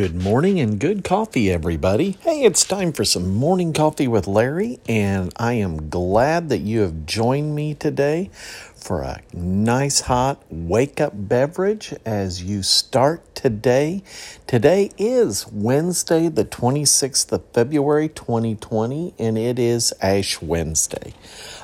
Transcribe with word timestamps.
Good 0.00 0.22
morning 0.22 0.58
and 0.58 0.80
good 0.80 1.04
coffee, 1.04 1.52
everybody. 1.52 2.12
Hey, 2.22 2.44
it's 2.44 2.64
time 2.64 2.90
for 2.90 3.04
some 3.04 3.34
morning 3.34 3.74
coffee 3.74 4.08
with 4.08 4.26
Larry, 4.26 4.80
and 4.88 5.30
I 5.36 5.52
am 5.52 5.90
glad 5.90 6.48
that 6.48 6.60
you 6.60 6.80
have 6.80 7.04
joined 7.04 7.54
me 7.54 7.74
today 7.74 8.30
for 8.74 9.02
a 9.02 9.20
nice 9.34 10.00
hot 10.00 10.42
wake 10.48 11.02
up 11.02 11.12
beverage 11.14 11.92
as 12.06 12.42
you 12.42 12.62
start 12.62 13.34
today. 13.34 14.02
Today 14.46 14.90
is 14.96 15.46
Wednesday, 15.52 16.30
the 16.30 16.46
26th 16.46 17.30
of 17.30 17.44
February, 17.52 18.08
2020, 18.08 19.12
and 19.18 19.36
it 19.36 19.58
is 19.58 19.92
Ash 20.00 20.40
Wednesday. 20.40 21.12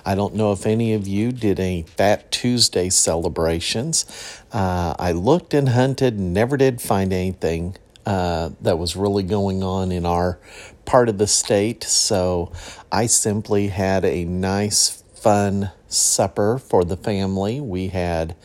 I 0.04 0.14
don't 0.14 0.34
know 0.34 0.52
if 0.52 0.66
any 0.66 0.92
of 0.92 1.08
you 1.08 1.32
did 1.32 1.58
any 1.58 1.84
Fat 1.84 2.30
Tuesday 2.30 2.90
celebrations. 2.90 4.04
Uh, 4.52 4.94
I 4.98 5.12
looked 5.12 5.54
and 5.54 5.70
hunted, 5.70 6.20
never 6.20 6.58
did 6.58 6.82
find 6.82 7.14
anything 7.14 7.76
uh, 8.06 8.50
that 8.60 8.78
was 8.78 8.96
really 8.96 9.24
going 9.24 9.62
on 9.62 9.92
in 9.92 10.06
our 10.06 10.38
part 10.84 11.08
of 11.08 11.18
the 11.18 11.26
state. 11.26 11.82
So 11.84 12.52
I 12.90 13.06
simply 13.06 13.68
had 13.68 14.04
a 14.04 14.24
nice, 14.24 15.02
fun 15.14 15.72
supper 15.88 16.58
for 16.58 16.84
the 16.84 16.96
family. 16.96 17.60
We 17.60 17.88
had, 17.88 18.36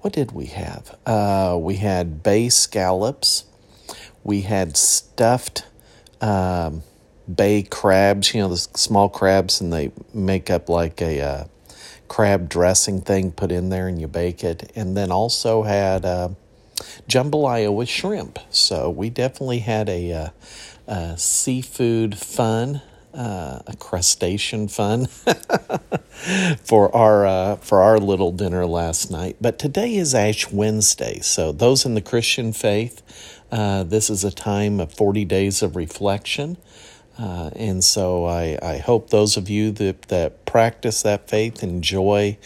what 0.00 0.12
did 0.14 0.32
we 0.32 0.46
have? 0.46 0.98
Uh, 1.04 1.58
we 1.60 1.76
had 1.76 2.22
bay 2.22 2.48
scallops. 2.48 3.44
We 4.24 4.42
had 4.42 4.76
stuffed 4.76 5.66
um, 6.22 6.82
bay 7.32 7.62
crabs, 7.62 8.34
you 8.34 8.40
know, 8.40 8.48
the 8.48 8.56
small 8.56 9.08
crabs, 9.08 9.60
and 9.60 9.72
they 9.72 9.92
make 10.14 10.48
up 10.48 10.68
like 10.68 11.02
a 11.02 11.20
uh, 11.20 11.44
crab 12.08 12.48
dressing 12.48 13.00
thing 13.00 13.32
put 13.32 13.50
in 13.52 13.68
there 13.68 13.88
and 13.88 14.00
you 14.00 14.06
bake 14.06 14.44
it. 14.44 14.70
And 14.74 14.96
then 14.96 15.10
also 15.10 15.62
had 15.62 16.04
uh, 16.04 16.30
jambalaya 17.08 17.74
with 17.74 17.88
shrimp. 17.88 18.38
So 18.50 18.90
we 18.90 19.10
definitely 19.10 19.60
had 19.60 19.88
a, 19.88 20.12
uh, 20.12 21.16
seafood 21.16 22.18
fun, 22.18 22.82
uh, 23.14 23.60
a 23.66 23.76
crustacean 23.76 24.68
fun 24.68 25.06
for 26.64 26.94
our 26.94 27.26
uh, 27.26 27.56
for 27.56 27.80
our 27.80 27.98
little 27.98 28.32
dinner 28.32 28.66
last 28.66 29.10
night. 29.10 29.36
But 29.40 29.58
today 29.58 29.94
is 29.94 30.14
Ash 30.14 30.50
Wednesday, 30.50 31.20
so 31.20 31.52
those 31.52 31.84
in 31.84 31.94
the 31.94 32.00
Christian 32.00 32.52
faith, 32.52 33.02
uh, 33.50 33.84
this 33.84 34.10
is 34.10 34.24
a 34.24 34.30
time 34.30 34.80
of 34.80 34.92
forty 34.92 35.24
days 35.24 35.62
of 35.62 35.76
reflection. 35.76 36.56
Uh, 37.18 37.50
and 37.56 37.84
so 37.84 38.24
I, 38.24 38.58
I 38.62 38.78
hope 38.78 39.10
those 39.10 39.36
of 39.36 39.50
you 39.50 39.70
that, 39.72 40.02
that 40.08 40.46
practice 40.46 41.02
that 41.02 41.28
faith 41.28 41.62
enjoy 41.62 42.38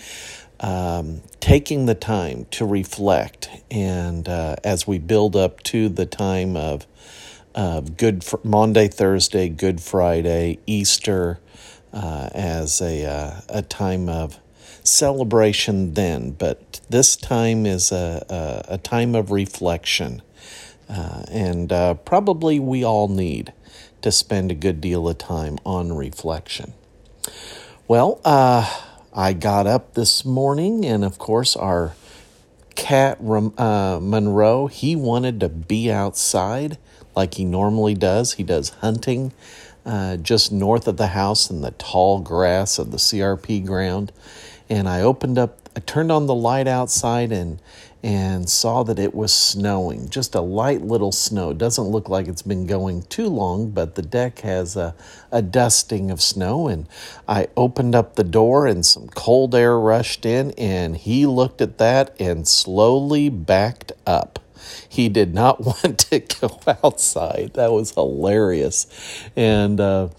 um, 0.60 1.22
taking 1.40 1.86
the 1.86 1.94
time 1.94 2.46
to 2.52 2.66
reflect, 2.66 3.50
and 3.70 4.28
uh, 4.28 4.56
as 4.64 4.86
we 4.86 4.98
build 4.98 5.36
up 5.36 5.62
to 5.64 5.88
the 5.88 6.06
time 6.06 6.56
of 6.56 6.86
uh, 7.54 7.80
Good 7.80 8.24
Fr- 8.24 8.36
Monday, 8.44 8.88
Thursday, 8.88 9.48
Good 9.48 9.80
Friday, 9.80 10.58
Easter, 10.66 11.38
uh, 11.92 12.30
as 12.34 12.80
a 12.80 13.04
uh, 13.06 13.40
a 13.48 13.62
time 13.62 14.08
of 14.08 14.38
celebration. 14.82 15.94
Then, 15.94 16.32
but 16.32 16.80
this 16.90 17.16
time 17.16 17.66
is 17.66 17.92
a 17.92 18.24
a, 18.68 18.74
a 18.74 18.78
time 18.78 19.14
of 19.14 19.30
reflection, 19.30 20.22
uh, 20.88 21.24
and 21.30 21.72
uh, 21.72 21.94
probably 21.94 22.60
we 22.60 22.84
all 22.84 23.08
need 23.08 23.52
to 24.02 24.12
spend 24.12 24.50
a 24.50 24.54
good 24.54 24.80
deal 24.80 25.08
of 25.08 25.18
time 25.18 25.58
on 25.64 25.92
reflection. 25.92 26.74
Well, 27.88 28.20
I 29.18 29.32
got 29.32 29.66
up 29.66 29.94
this 29.94 30.26
morning, 30.26 30.84
and 30.84 31.02
of 31.02 31.16
course, 31.16 31.56
our 31.56 31.94
cat 32.74 33.18
uh, 33.18 33.98
Monroe, 34.02 34.66
he 34.66 34.94
wanted 34.94 35.40
to 35.40 35.48
be 35.48 35.90
outside 35.90 36.76
like 37.16 37.32
he 37.32 37.44
normally 37.46 37.94
does. 37.94 38.34
He 38.34 38.42
does 38.42 38.68
hunting 38.68 39.32
uh, 39.86 40.18
just 40.18 40.52
north 40.52 40.86
of 40.86 40.98
the 40.98 41.06
house 41.06 41.48
in 41.48 41.62
the 41.62 41.70
tall 41.70 42.20
grass 42.20 42.78
of 42.78 42.90
the 42.90 42.98
CRP 42.98 43.64
ground. 43.64 44.12
And 44.68 44.86
I 44.86 45.00
opened 45.00 45.38
up, 45.38 45.66
I 45.74 45.80
turned 45.80 46.12
on 46.12 46.26
the 46.26 46.34
light 46.34 46.68
outside, 46.68 47.32
and 47.32 47.58
and 48.06 48.48
saw 48.48 48.84
that 48.84 49.00
it 49.00 49.16
was 49.16 49.32
snowing, 49.32 50.08
just 50.08 50.36
a 50.36 50.40
light 50.40 50.80
little 50.80 51.10
snow. 51.10 51.52
Doesn't 51.52 51.88
look 51.88 52.08
like 52.08 52.28
it's 52.28 52.40
been 52.40 52.64
going 52.64 53.02
too 53.02 53.26
long, 53.26 53.70
but 53.70 53.96
the 53.96 54.02
deck 54.02 54.38
has 54.42 54.76
a, 54.76 54.94
a 55.32 55.42
dusting 55.42 56.12
of 56.12 56.22
snow. 56.22 56.68
And 56.68 56.86
I 57.26 57.48
opened 57.56 57.96
up 57.96 58.14
the 58.14 58.22
door, 58.22 58.68
and 58.68 58.86
some 58.86 59.08
cold 59.08 59.56
air 59.56 59.76
rushed 59.76 60.24
in, 60.24 60.52
and 60.52 60.96
he 60.96 61.26
looked 61.26 61.60
at 61.60 61.78
that 61.78 62.14
and 62.20 62.46
slowly 62.46 63.28
backed 63.28 63.90
up. 64.06 64.38
He 64.88 65.08
did 65.08 65.34
not 65.34 65.60
want 65.64 65.98
to 66.10 66.20
go 66.20 66.60
outside. 66.84 67.54
That 67.54 67.72
was 67.72 67.90
hilarious. 67.90 68.86
And, 69.34 69.80
uh, 69.80 70.10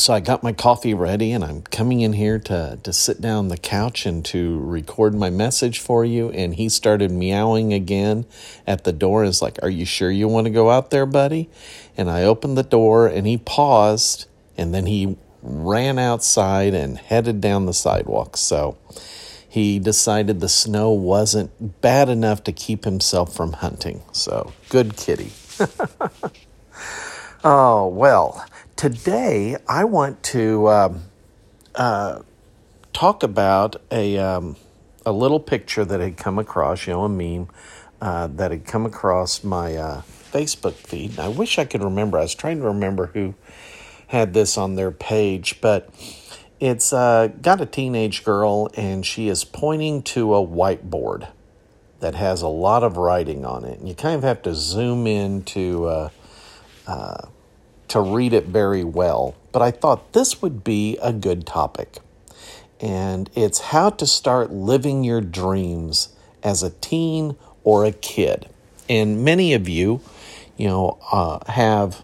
so 0.00 0.14
I 0.14 0.20
got 0.20 0.42
my 0.42 0.52
coffee 0.52 0.94
ready 0.94 1.32
and 1.32 1.44
I'm 1.44 1.62
coming 1.62 2.00
in 2.00 2.14
here 2.14 2.38
to, 2.38 2.78
to 2.82 2.92
sit 2.92 3.20
down 3.20 3.48
the 3.48 3.56
couch 3.56 4.06
and 4.06 4.24
to 4.26 4.58
record 4.60 5.14
my 5.14 5.30
message 5.30 5.78
for 5.78 6.04
you. 6.04 6.30
And 6.30 6.54
he 6.54 6.68
started 6.68 7.10
meowing 7.10 7.72
again 7.72 8.24
at 8.66 8.84
the 8.84 8.92
door. 8.92 9.24
Is 9.24 9.42
like, 9.42 9.58
Are 9.62 9.70
you 9.70 9.84
sure 9.84 10.10
you 10.10 10.28
want 10.28 10.46
to 10.46 10.50
go 10.50 10.70
out 10.70 10.90
there, 10.90 11.06
buddy? 11.06 11.50
And 11.96 12.10
I 12.10 12.24
opened 12.24 12.56
the 12.56 12.62
door 12.62 13.06
and 13.06 13.26
he 13.26 13.36
paused 13.36 14.26
and 14.56 14.74
then 14.74 14.86
he 14.86 15.16
ran 15.42 15.98
outside 15.98 16.74
and 16.74 16.98
headed 16.98 17.40
down 17.40 17.66
the 17.66 17.74
sidewalk. 17.74 18.36
So 18.36 18.78
he 19.48 19.78
decided 19.78 20.40
the 20.40 20.48
snow 20.48 20.90
wasn't 20.90 21.80
bad 21.80 22.08
enough 22.08 22.44
to 22.44 22.52
keep 22.52 22.84
himself 22.84 23.34
from 23.34 23.54
hunting. 23.54 24.02
So 24.12 24.52
good 24.68 24.96
kitty. 24.96 25.32
oh, 27.44 27.88
well 27.88 28.46
today 28.80 29.58
I 29.68 29.84
want 29.84 30.22
to 30.22 30.66
um, 30.70 31.02
uh, 31.74 32.20
talk 32.94 33.22
about 33.22 33.76
a 33.90 34.16
um, 34.16 34.56
a 35.04 35.12
little 35.12 35.38
picture 35.38 35.84
that 35.84 36.00
had 36.00 36.16
come 36.16 36.38
across, 36.38 36.86
you 36.86 36.94
know, 36.94 37.04
a 37.04 37.08
meme 37.10 37.50
uh, 38.00 38.28
that 38.28 38.52
had 38.52 38.64
come 38.64 38.86
across 38.86 39.44
my 39.44 39.76
uh, 39.76 40.00
Facebook 40.32 40.72
feed. 40.72 41.18
I 41.18 41.28
wish 41.28 41.58
I 41.58 41.66
could 41.66 41.84
remember. 41.84 42.16
I 42.16 42.22
was 42.22 42.34
trying 42.34 42.60
to 42.60 42.64
remember 42.64 43.08
who 43.08 43.34
had 44.06 44.32
this 44.32 44.56
on 44.56 44.76
their 44.76 44.90
page, 44.90 45.60
but 45.60 45.90
it's 46.58 46.90
uh, 46.90 47.28
got 47.42 47.60
a 47.60 47.66
teenage 47.66 48.24
girl 48.24 48.70
and 48.78 49.04
she 49.04 49.28
is 49.28 49.44
pointing 49.44 50.02
to 50.04 50.34
a 50.34 50.38
whiteboard 50.38 51.28
that 51.98 52.14
has 52.14 52.40
a 52.40 52.48
lot 52.48 52.82
of 52.82 52.96
writing 52.96 53.44
on 53.44 53.66
it. 53.66 53.78
And 53.78 53.86
you 53.86 53.94
kind 53.94 54.16
of 54.16 54.22
have 54.22 54.40
to 54.44 54.54
zoom 54.54 55.06
in 55.06 55.42
to 55.42 55.84
uh, 55.84 56.08
uh, 56.86 57.26
to 57.90 58.00
read 58.00 58.32
it 58.32 58.46
very 58.46 58.84
well, 58.84 59.34
but 59.52 59.62
I 59.62 59.70
thought 59.70 60.12
this 60.12 60.40
would 60.40 60.64
be 60.64 60.96
a 61.02 61.12
good 61.12 61.46
topic. 61.46 61.98
And 62.80 63.28
it's 63.34 63.58
how 63.58 63.90
to 63.90 64.06
start 64.06 64.52
living 64.52 65.04
your 65.04 65.20
dreams 65.20 66.14
as 66.42 66.62
a 66.62 66.70
teen 66.70 67.36
or 67.62 67.84
a 67.84 67.92
kid. 67.92 68.48
And 68.88 69.24
many 69.24 69.52
of 69.54 69.68
you, 69.68 70.00
you 70.56 70.68
know, 70.68 70.98
uh, 71.12 71.40
have 71.52 72.02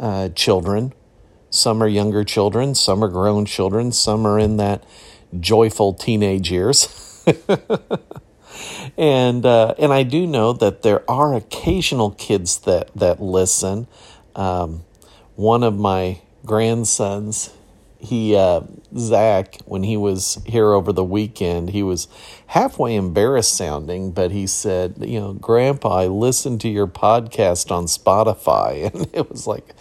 uh, 0.00 0.30
children. 0.30 0.92
Some 1.50 1.82
are 1.82 1.88
younger 1.88 2.24
children, 2.24 2.74
some 2.74 3.04
are 3.04 3.08
grown 3.08 3.46
children, 3.46 3.92
some 3.92 4.26
are 4.26 4.38
in 4.38 4.56
that 4.56 4.84
joyful 5.38 5.94
teenage 5.94 6.50
years. 6.50 7.24
and 8.98 9.46
uh, 9.46 9.74
and 9.78 9.92
I 9.92 10.02
do 10.02 10.26
know 10.26 10.52
that 10.54 10.82
there 10.82 11.08
are 11.10 11.34
occasional 11.34 12.10
kids 12.12 12.58
that 12.60 12.90
that 12.94 13.22
listen. 13.22 13.86
Um, 14.34 14.84
one 15.36 15.62
of 15.62 15.78
my 15.78 16.20
grandsons, 16.44 17.50
he 17.98 18.34
uh, 18.34 18.62
Zach, 18.96 19.58
when 19.66 19.82
he 19.82 19.96
was 19.96 20.42
here 20.46 20.72
over 20.72 20.92
the 20.92 21.04
weekend, 21.04 21.70
he 21.70 21.82
was 21.82 22.08
halfway 22.48 22.94
embarrassed 22.94 23.56
sounding, 23.56 24.12
but 24.12 24.30
he 24.30 24.46
said, 24.46 24.96
"You 25.00 25.20
know, 25.20 25.32
Grandpa, 25.34 25.98
I 25.98 26.06
listened 26.06 26.60
to 26.62 26.68
your 26.68 26.86
podcast 26.86 27.70
on 27.70 27.84
Spotify," 27.84 28.90
and 28.94 29.08
it 29.12 29.30
was 29.30 29.46
like, 29.46 29.74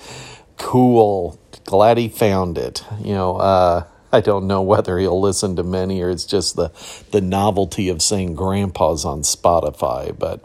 "Cool, 0.58 1.40
glad 1.64 1.98
he 1.98 2.10
found 2.10 2.58
it." 2.58 2.84
You 3.02 3.14
know, 3.14 3.38
uh, 3.38 3.86
I 4.12 4.22
don't 4.22 4.48
know 4.48 4.62
whether 4.62 4.98
he'll 4.98 5.22
listen 5.22 5.56
to 5.56 5.64
many 5.64 6.02
or 6.02 6.10
it's 6.10 6.26
just 6.26 6.56
the 6.56 6.72
the 7.12 7.22
novelty 7.22 7.90
of 7.90 8.02
saying 8.02 8.36
grandpa's 8.36 9.06
on 9.06 9.22
Spotify. 9.22 10.18
But 10.18 10.42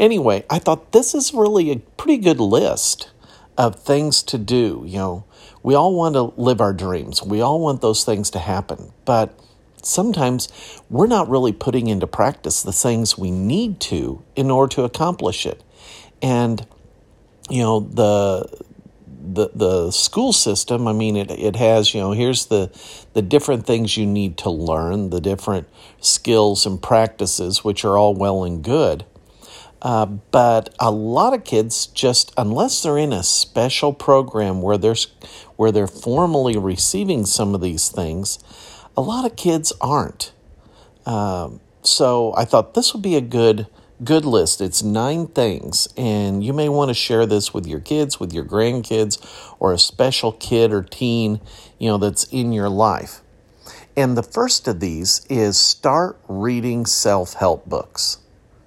anyway, 0.00 0.44
I 0.50 0.58
thought 0.58 0.92
this 0.92 1.14
is 1.14 1.32
really 1.32 1.70
a 1.70 1.78
pretty 1.78 2.18
good 2.18 2.40
list 2.40 3.11
of 3.56 3.76
things 3.76 4.22
to 4.24 4.38
do. 4.38 4.84
You 4.86 4.98
know, 4.98 5.24
we 5.62 5.74
all 5.74 5.94
want 5.94 6.14
to 6.14 6.32
live 6.40 6.60
our 6.60 6.72
dreams, 6.72 7.22
we 7.22 7.40
all 7.40 7.60
want 7.60 7.80
those 7.80 8.04
things 8.04 8.30
to 8.30 8.38
happen, 8.38 8.92
but 9.04 9.38
sometimes 9.82 10.48
we're 10.88 11.06
not 11.06 11.28
really 11.28 11.52
putting 11.52 11.88
into 11.88 12.06
practice 12.06 12.62
the 12.62 12.72
things 12.72 13.18
we 13.18 13.30
need 13.30 13.80
to 13.80 14.22
in 14.36 14.50
order 14.50 14.74
to 14.76 14.84
accomplish 14.84 15.44
it. 15.44 15.62
And, 16.20 16.64
you 17.50 17.62
know, 17.62 17.80
the 17.80 18.64
the 19.24 19.50
the 19.54 19.90
school 19.92 20.32
system 20.32 20.88
i 20.88 20.92
mean 20.92 21.16
it 21.16 21.30
it 21.30 21.54
has 21.54 21.94
you 21.94 22.00
know 22.00 22.10
here's 22.10 22.46
the 22.46 22.70
the 23.12 23.22
different 23.22 23.64
things 23.64 23.96
you 23.96 24.04
need 24.04 24.36
to 24.36 24.50
learn 24.50 25.10
the 25.10 25.20
different 25.20 25.68
skills 26.00 26.66
and 26.66 26.82
practices 26.82 27.62
which 27.62 27.84
are 27.84 27.96
all 27.96 28.14
well 28.14 28.42
and 28.42 28.64
good 28.64 29.04
Uh, 29.82 30.06
but 30.06 30.72
a 30.78 30.92
lot 30.92 31.34
of 31.34 31.42
kids 31.42 31.88
just, 31.88 32.32
unless 32.36 32.82
they're 32.82 32.96
in 32.96 33.12
a 33.12 33.24
special 33.24 33.92
program 33.92 34.62
where 34.62 34.78
there's 34.78 35.08
where 35.56 35.72
they're 35.72 35.88
formally 35.88 36.56
receiving 36.56 37.26
some 37.26 37.52
of 37.52 37.60
these 37.60 37.88
things, 37.88 38.38
a 38.96 39.02
lot 39.02 39.26
of 39.26 39.36
kids 39.36 39.72
aren't. 39.80 40.32
Um, 41.04 41.60
so 41.82 42.32
I 42.36 42.44
thought 42.44 42.74
this 42.74 42.94
would 42.94 43.02
be 43.02 43.16
a 43.16 43.20
good 43.20 43.66
good 44.04 44.24
list. 44.24 44.60
It's 44.60 44.84
nine 44.84 45.26
things, 45.26 45.88
and 45.96 46.44
you 46.44 46.52
may 46.52 46.68
want 46.68 46.88
to 46.90 46.94
share 46.94 47.26
this 47.26 47.52
with 47.52 47.66
your 47.66 47.80
kids, 47.80 48.20
with 48.20 48.32
your 48.32 48.44
grandkids, 48.44 49.18
or 49.58 49.72
a 49.72 49.78
special 49.78 50.32
kid 50.32 50.72
or 50.72 50.82
teen, 50.82 51.40
you 51.78 51.88
know, 51.88 51.98
that's 51.98 52.24
in 52.24 52.52
your 52.52 52.68
life. 52.68 53.20
And 53.96 54.16
the 54.16 54.22
first 54.22 54.68
of 54.68 54.80
these 54.80 55.26
is 55.28 55.58
start 55.58 56.18
reading 56.28 56.86
self 56.86 57.34
help 57.34 57.68
books. 57.68 58.21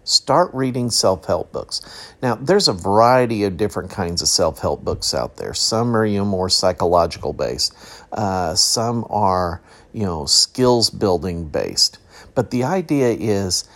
Start 0.05 0.53
reading 0.53 0.91
self 0.91 1.25
help 1.25 1.51
books. 1.51 1.81
Now, 2.21 2.35
there's 2.35 2.67
a 2.67 2.73
variety 2.73 3.43
of 3.43 3.57
different 3.57 3.89
kinds 3.89 4.21
of 4.21 4.27
self 4.27 4.59
help 4.59 4.85
books 4.85 5.15
out 5.15 5.37
there. 5.37 5.55
Some 5.55 5.97
are 5.97 6.05
you 6.05 6.19
know, 6.19 6.25
more 6.25 6.47
psychological 6.47 7.33
based, 7.33 7.75
uh, 8.11 8.53
some 8.53 9.05
are 9.09 9.61
you 9.93 10.03
know 10.03 10.27
skills 10.27 10.91
building 10.91 11.47
based. 11.47 11.97
But 12.35 12.51
the 12.51 12.65
idea 12.65 13.09
is 13.19 13.67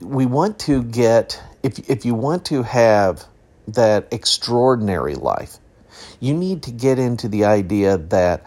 we 0.00 0.24
want 0.24 0.58
to 0.60 0.82
get 0.82 1.38
if 1.62 1.90
if 1.90 2.06
you 2.06 2.14
want 2.14 2.46
to 2.46 2.62
have 2.62 3.24
that 3.68 4.08
extraordinary 4.12 5.14
life, 5.14 5.58
you 6.20 6.32
need 6.32 6.62
to 6.62 6.70
get 6.70 6.98
into 6.98 7.28
the 7.28 7.44
idea 7.44 7.98
that 7.98 8.46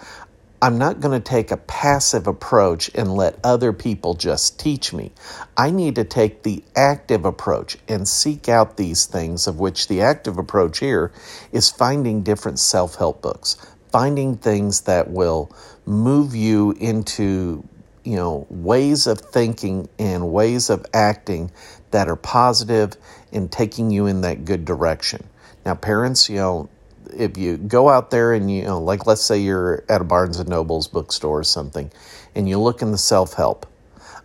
I'm 0.66 0.80
not 0.80 1.00
going 1.00 1.22
to 1.22 1.24
take 1.24 1.52
a 1.52 1.58
passive 1.58 2.26
approach 2.26 2.90
and 2.96 3.14
let 3.14 3.38
other 3.44 3.72
people 3.72 4.16
just 4.16 4.60
teach 4.60 4.94
me. 4.94 5.12
I 5.56 5.70
need 5.70 5.94
to 5.94 6.04
take 6.04 6.42
the 6.42 6.64
active 6.76 7.24
approach 7.24 7.78
and 7.88 8.08
seek 8.08 8.50
out 8.50 8.76
these 8.76 9.06
things, 9.06 9.46
of 9.46 9.60
which 9.60 9.88
the 9.88 10.02
active 10.02 10.40
approach 10.40 10.80
here 10.80 11.12
is 11.52 11.70
finding 11.70 12.24
different 12.24 12.58
self 12.58 12.96
help 12.96 13.22
books, 13.22 13.58
finding 13.92 14.38
things 14.38 14.82
that 14.82 15.12
will 15.12 15.52
move 15.86 16.34
you 16.34 16.72
into 16.80 17.64
you 18.04 18.16
know 18.16 18.48
ways 18.50 19.06
of 19.06 19.22
thinking 19.22 19.88
and 20.00 20.34
ways 20.34 20.72
of 20.72 20.84
acting 20.96 21.52
that 21.92 22.10
are 22.10 22.16
positive 22.16 22.94
and 23.32 23.52
taking 23.52 23.92
you 23.92 24.08
in 24.08 24.22
that 24.22 24.46
good 24.46 24.66
direction 24.66 25.24
now 25.64 25.76
parents 25.76 26.28
you 26.28 26.38
know 26.38 26.70
if 27.16 27.38
you 27.38 27.58
go 27.58 27.90
out 27.90 28.12
there 28.12 28.34
and 28.34 28.52
you 28.52 28.64
know, 28.64 28.80
like 28.80 29.06
let's 29.06 29.22
say 29.22 29.40
you're 29.40 29.84
at 29.90 30.02
a 30.02 30.04
Barnes 30.04 30.40
and 30.40 30.50
Noble's 30.50 30.88
bookstore 30.88 31.40
or 31.40 31.44
something, 31.44 31.92
and 32.36 32.48
you 32.48 32.60
look 32.60 32.82
in 32.82 32.92
the 32.92 32.98
self 32.98 33.34
help, 33.34 33.66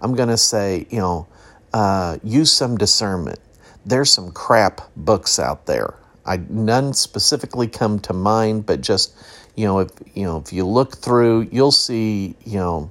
I'm 0.00 0.14
going 0.14 0.28
to 0.28 0.36
say, 0.36 0.86
you 0.90 0.98
know, 0.98 1.26
uh, 1.72 2.18
use 2.22 2.52
some 2.52 2.76
discernment. 2.76 3.38
There's 3.86 4.12
some 4.12 4.32
crap 4.32 4.80
books 4.96 5.38
out 5.38 5.66
there. 5.66 5.94
I 6.26 6.38
none 6.48 6.92
specifically 6.92 7.68
come 7.68 7.98
to 8.00 8.12
mind, 8.12 8.66
but 8.66 8.80
just 8.80 9.14
you 9.56 9.66
know, 9.66 9.80
if 9.80 9.90
you 10.14 10.24
know, 10.24 10.38
if 10.38 10.52
you 10.52 10.66
look 10.66 10.96
through, 10.96 11.48
you'll 11.50 11.72
see, 11.72 12.36
you 12.44 12.58
know, 12.58 12.90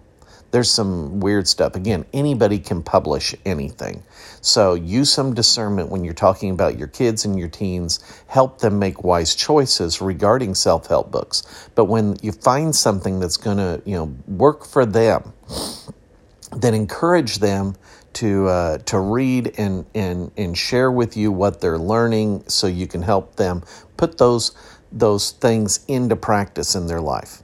there's 0.52 0.72
some 0.72 1.20
weird 1.20 1.48
stuff. 1.48 1.76
Again, 1.76 2.06
anybody 2.14 2.60
can 2.60 2.84
publish 2.84 3.36
anything. 3.46 4.04
So 4.42 4.74
use 4.74 5.12
some 5.12 5.34
discernment 5.34 5.90
when 5.90 6.04
you're 6.04 6.14
talking 6.14 6.52
about 6.52 6.78
your 6.78 6.88
kids 6.88 7.26
and 7.26 7.38
your 7.38 7.50
teens. 7.50 8.00
Help 8.28 8.60
them 8.60 8.80
make 8.80 9.04
wise 9.04 9.36
choices 9.36 10.02
regarding 10.02 10.56
self-help 10.56 11.12
books. 11.12 11.70
But 11.76 11.86
when 11.86 12.18
you 12.22 12.32
find 12.32 12.76
something 12.76 13.20
that's 13.20 13.38
going 13.38 13.58
to, 13.58 13.82
you 13.86 13.96
know, 13.96 14.16
work 14.28 14.66
for 14.66 14.86
them, 14.86 15.34
then 16.56 16.74
encourage 16.74 17.40
them 17.40 17.76
to 18.12 18.48
uh, 18.48 18.78
to 18.80 19.00
read 19.00 19.54
and, 19.60 19.86
and 19.94 20.32
and 20.36 20.58
share 20.58 20.92
with 20.92 21.16
you 21.16 21.32
what 21.32 21.62
they're 21.62 21.78
learning, 21.78 22.44
so 22.48 22.66
you 22.66 22.88
can 22.88 23.04
help 23.04 23.36
them 23.36 23.64
put 23.98 24.18
those 24.18 24.56
those 24.92 25.32
things 25.32 25.86
into 25.88 26.16
practice 26.16 26.74
in 26.74 26.88
their 26.88 27.02
life. 27.02 27.44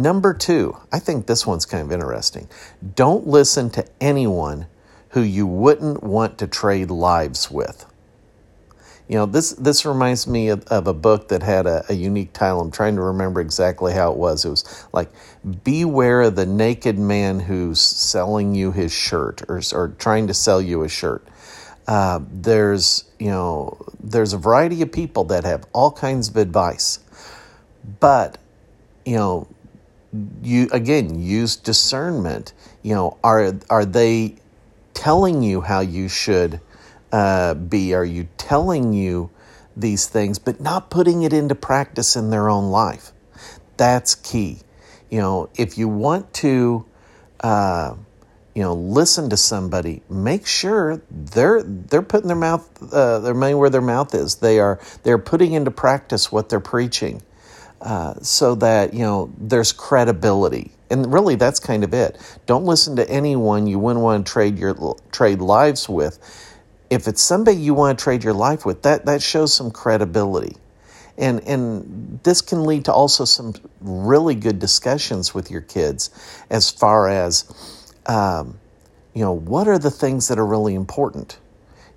Number 0.00 0.32
two, 0.32 0.78
I 0.90 0.98
think 0.98 1.26
this 1.26 1.46
one's 1.46 1.66
kind 1.66 1.82
of 1.82 1.92
interesting. 1.92 2.48
Don't 2.94 3.26
listen 3.26 3.68
to 3.70 3.86
anyone 4.00 4.66
who 5.10 5.20
you 5.20 5.46
wouldn't 5.46 6.02
want 6.02 6.38
to 6.38 6.46
trade 6.46 6.90
lives 6.90 7.50
with. 7.50 7.84
You 9.08 9.16
know, 9.16 9.26
this 9.26 9.50
this 9.52 9.84
reminds 9.84 10.26
me 10.26 10.48
of, 10.48 10.64
of 10.68 10.86
a 10.86 10.94
book 10.94 11.28
that 11.28 11.42
had 11.42 11.66
a, 11.66 11.84
a, 11.90 11.94
unique 11.94 12.32
title. 12.32 12.60
I'm 12.60 12.70
trying 12.70 12.94
to 12.94 13.02
remember 13.02 13.40
exactly 13.42 13.92
how 13.92 14.12
it 14.12 14.16
was. 14.16 14.44
It 14.44 14.50
was 14.50 14.86
like, 14.92 15.10
Beware 15.64 16.22
of 16.22 16.36
the 16.36 16.46
naked 16.46 16.98
man 16.98 17.40
who's 17.40 17.80
selling 17.80 18.54
you 18.54 18.72
his 18.72 18.92
shirt 18.92 19.42
or, 19.48 19.60
or 19.72 19.88
trying 19.98 20.28
to 20.28 20.34
sell 20.34 20.62
you 20.62 20.82
a 20.84 20.88
shirt. 20.88 21.26
Uh, 21.86 22.20
there's, 22.30 23.04
you 23.18 23.28
know, 23.28 23.84
there's 24.02 24.32
a 24.32 24.38
variety 24.38 24.80
of 24.80 24.92
people 24.92 25.24
that 25.24 25.44
have 25.44 25.66
all 25.72 25.90
kinds 25.90 26.28
of 26.28 26.36
advice. 26.36 27.00
But, 27.98 28.38
you 29.04 29.16
know, 29.16 29.48
you 30.42 30.68
again 30.72 31.20
use 31.20 31.56
discernment. 31.56 32.52
You 32.82 32.94
know 32.94 33.18
are 33.22 33.54
are 33.68 33.84
they 33.84 34.36
telling 34.94 35.42
you 35.42 35.60
how 35.60 35.80
you 35.80 36.08
should 36.08 36.60
uh, 37.12 37.54
be? 37.54 37.94
Are 37.94 38.04
you 38.04 38.28
telling 38.36 38.92
you 38.92 39.30
these 39.76 40.06
things 40.06 40.38
but 40.38 40.60
not 40.60 40.90
putting 40.90 41.22
it 41.22 41.32
into 41.32 41.54
practice 41.54 42.16
in 42.16 42.30
their 42.30 42.48
own 42.48 42.70
life? 42.70 43.12
That's 43.76 44.14
key. 44.14 44.58
You 45.10 45.20
know 45.20 45.50
if 45.56 45.78
you 45.78 45.88
want 45.88 46.32
to 46.34 46.84
uh, 47.40 47.94
you 48.54 48.62
know 48.62 48.74
listen 48.74 49.30
to 49.30 49.36
somebody 49.36 50.02
make 50.10 50.46
sure 50.46 51.00
they're 51.10 51.62
they're 51.62 52.02
putting 52.02 52.26
their 52.26 52.36
mouth 52.36 52.92
uh, 52.92 53.20
their 53.20 53.34
money 53.34 53.54
where 53.54 53.70
their 53.70 53.80
mouth 53.80 54.14
is. 54.14 54.36
They 54.36 54.58
are 54.58 54.80
they're 55.04 55.18
putting 55.18 55.52
into 55.52 55.70
practice 55.70 56.32
what 56.32 56.48
they're 56.48 56.58
preaching 56.60 57.22
uh, 57.80 58.14
so 58.20 58.54
that 58.56 58.94
you 58.94 59.00
know 59.00 59.32
there's 59.38 59.72
credibility. 59.72 60.72
And 60.90 61.12
really 61.12 61.36
that's 61.36 61.60
kind 61.60 61.84
of 61.84 61.94
it. 61.94 62.18
Don't 62.46 62.64
listen 62.64 62.96
to 62.96 63.08
anyone 63.08 63.66
you 63.66 63.78
wouldn't 63.78 64.02
want 64.02 64.26
to 64.26 64.32
trade 64.32 64.58
your 64.58 64.96
trade 65.12 65.40
lives 65.40 65.88
with. 65.88 66.18
If 66.90 67.06
it's 67.06 67.22
somebody 67.22 67.58
you 67.58 67.74
want 67.74 67.98
to 67.98 68.02
trade 68.02 68.24
your 68.24 68.34
life 68.34 68.66
with 68.66 68.82
that 68.82 69.06
that 69.06 69.22
shows 69.22 69.54
some 69.54 69.70
credibility. 69.70 70.56
And 71.16 71.40
and 71.46 72.20
this 72.22 72.40
can 72.40 72.64
lead 72.64 72.86
to 72.86 72.92
also 72.92 73.24
some 73.24 73.54
really 73.80 74.34
good 74.34 74.58
discussions 74.58 75.34
with 75.34 75.50
your 75.50 75.60
kids 75.60 76.10
as 76.50 76.70
far 76.70 77.08
as 77.08 77.44
um, 78.06 78.58
you 79.14 79.22
know 79.22 79.32
what 79.32 79.68
are 79.68 79.78
the 79.78 79.90
things 79.90 80.28
that 80.28 80.38
are 80.38 80.46
really 80.46 80.74
important? 80.74 81.38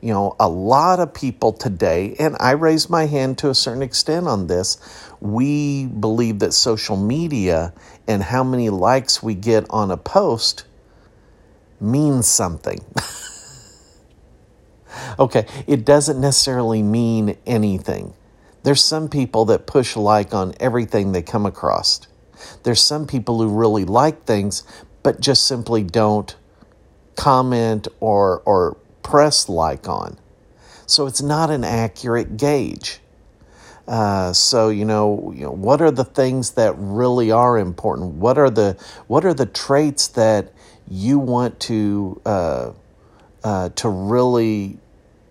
You 0.03 0.13
know, 0.13 0.35
a 0.38 0.50
lot 0.50 1.00
of 1.00 1.13
people 1.13 1.53
today, 1.53 2.18
and 2.19 2.35
I 2.38 2.51
raise 2.51 2.89
my 2.89 3.06
hand 3.06 3.38
to 3.38 3.50
a 3.50 3.56
certain 3.56 3.81
extent 3.81 4.28
on 4.28 4.47
this, 4.47 4.78
we 5.23 5.85
believe 5.85 6.39
that 6.39 6.51
social 6.51 6.97
media 6.97 7.73
and 8.09 8.21
how 8.21 8.44
many 8.44 8.69
likes 8.69 9.23
we 9.23 9.33
get 9.33 9.65
on 9.69 9.89
a 9.89 9.95
post 9.95 10.65
means 11.80 12.27
something. 12.27 12.83
okay, 15.19 15.47
it 15.65 15.85
doesn't 15.85 16.19
necessarily 16.19 16.83
mean 16.83 17.37
anything. 17.45 18.13
There's 18.63 18.83
some 18.83 19.07
people 19.07 19.45
that 19.45 19.65
push 19.65 19.95
like 19.95 20.33
on 20.33 20.56
everything 20.59 21.13
they 21.13 21.21
come 21.21 21.45
across. 21.45 22.01
There's 22.63 22.81
some 22.81 23.07
people 23.07 23.39
who 23.42 23.47
really 23.47 23.85
like 23.85 24.25
things, 24.25 24.63
but 25.03 25.21
just 25.21 25.47
simply 25.47 25.83
don't 25.83 26.35
comment 27.15 27.87
or, 28.01 28.42
or 28.45 28.75
press 29.03 29.47
like 29.47 29.87
on. 29.87 30.19
So 30.85 31.07
it's 31.07 31.21
not 31.21 31.49
an 31.49 31.63
accurate 31.63 32.35
gauge. 32.35 32.99
Uh, 33.87 34.31
so 34.31 34.69
you 34.69 34.85
know, 34.85 35.33
you 35.35 35.44
know, 35.44 35.52
what 35.52 35.81
are 35.81 35.92
the 35.92 36.06
things 36.06 36.52
that 36.52 36.73
really 36.78 37.31
are 37.31 37.57
important? 37.57 38.13
What 38.16 38.37
are 38.37 38.49
the 38.49 38.78
what 39.07 39.25
are 39.25 39.33
the 39.33 39.45
traits 39.45 40.07
that 40.09 40.54
you 40.90 41.19
want 41.19 41.59
to 41.61 42.21
uh, 42.25 42.71
uh, 43.44 43.69
to 43.69 43.90
really 43.90 44.78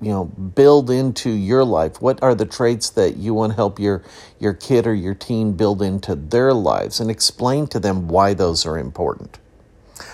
you 0.01 0.11
know 0.11 0.25
build 0.25 0.91
into 0.91 1.31
your 1.31 1.65
life? 1.65 2.03
What 2.03 2.23
are 2.23 2.35
the 2.35 2.45
traits 2.45 2.91
that 2.91 3.17
you 3.17 3.33
want 3.33 3.53
to 3.53 3.57
help 3.57 3.79
your 3.79 4.03
your 4.39 4.53
kid 4.53 4.87
or 4.87 4.95
your 4.95 5.15
teen 5.15 5.53
build 5.55 5.81
into 5.81 6.15
their 6.15 6.53
lives, 6.53 7.01
and 7.01 7.11
explain 7.11 7.67
to 7.69 7.81
them 7.81 8.09
why 8.09 8.35
those 8.35 8.67
are 8.67 8.77
important. 8.77 9.39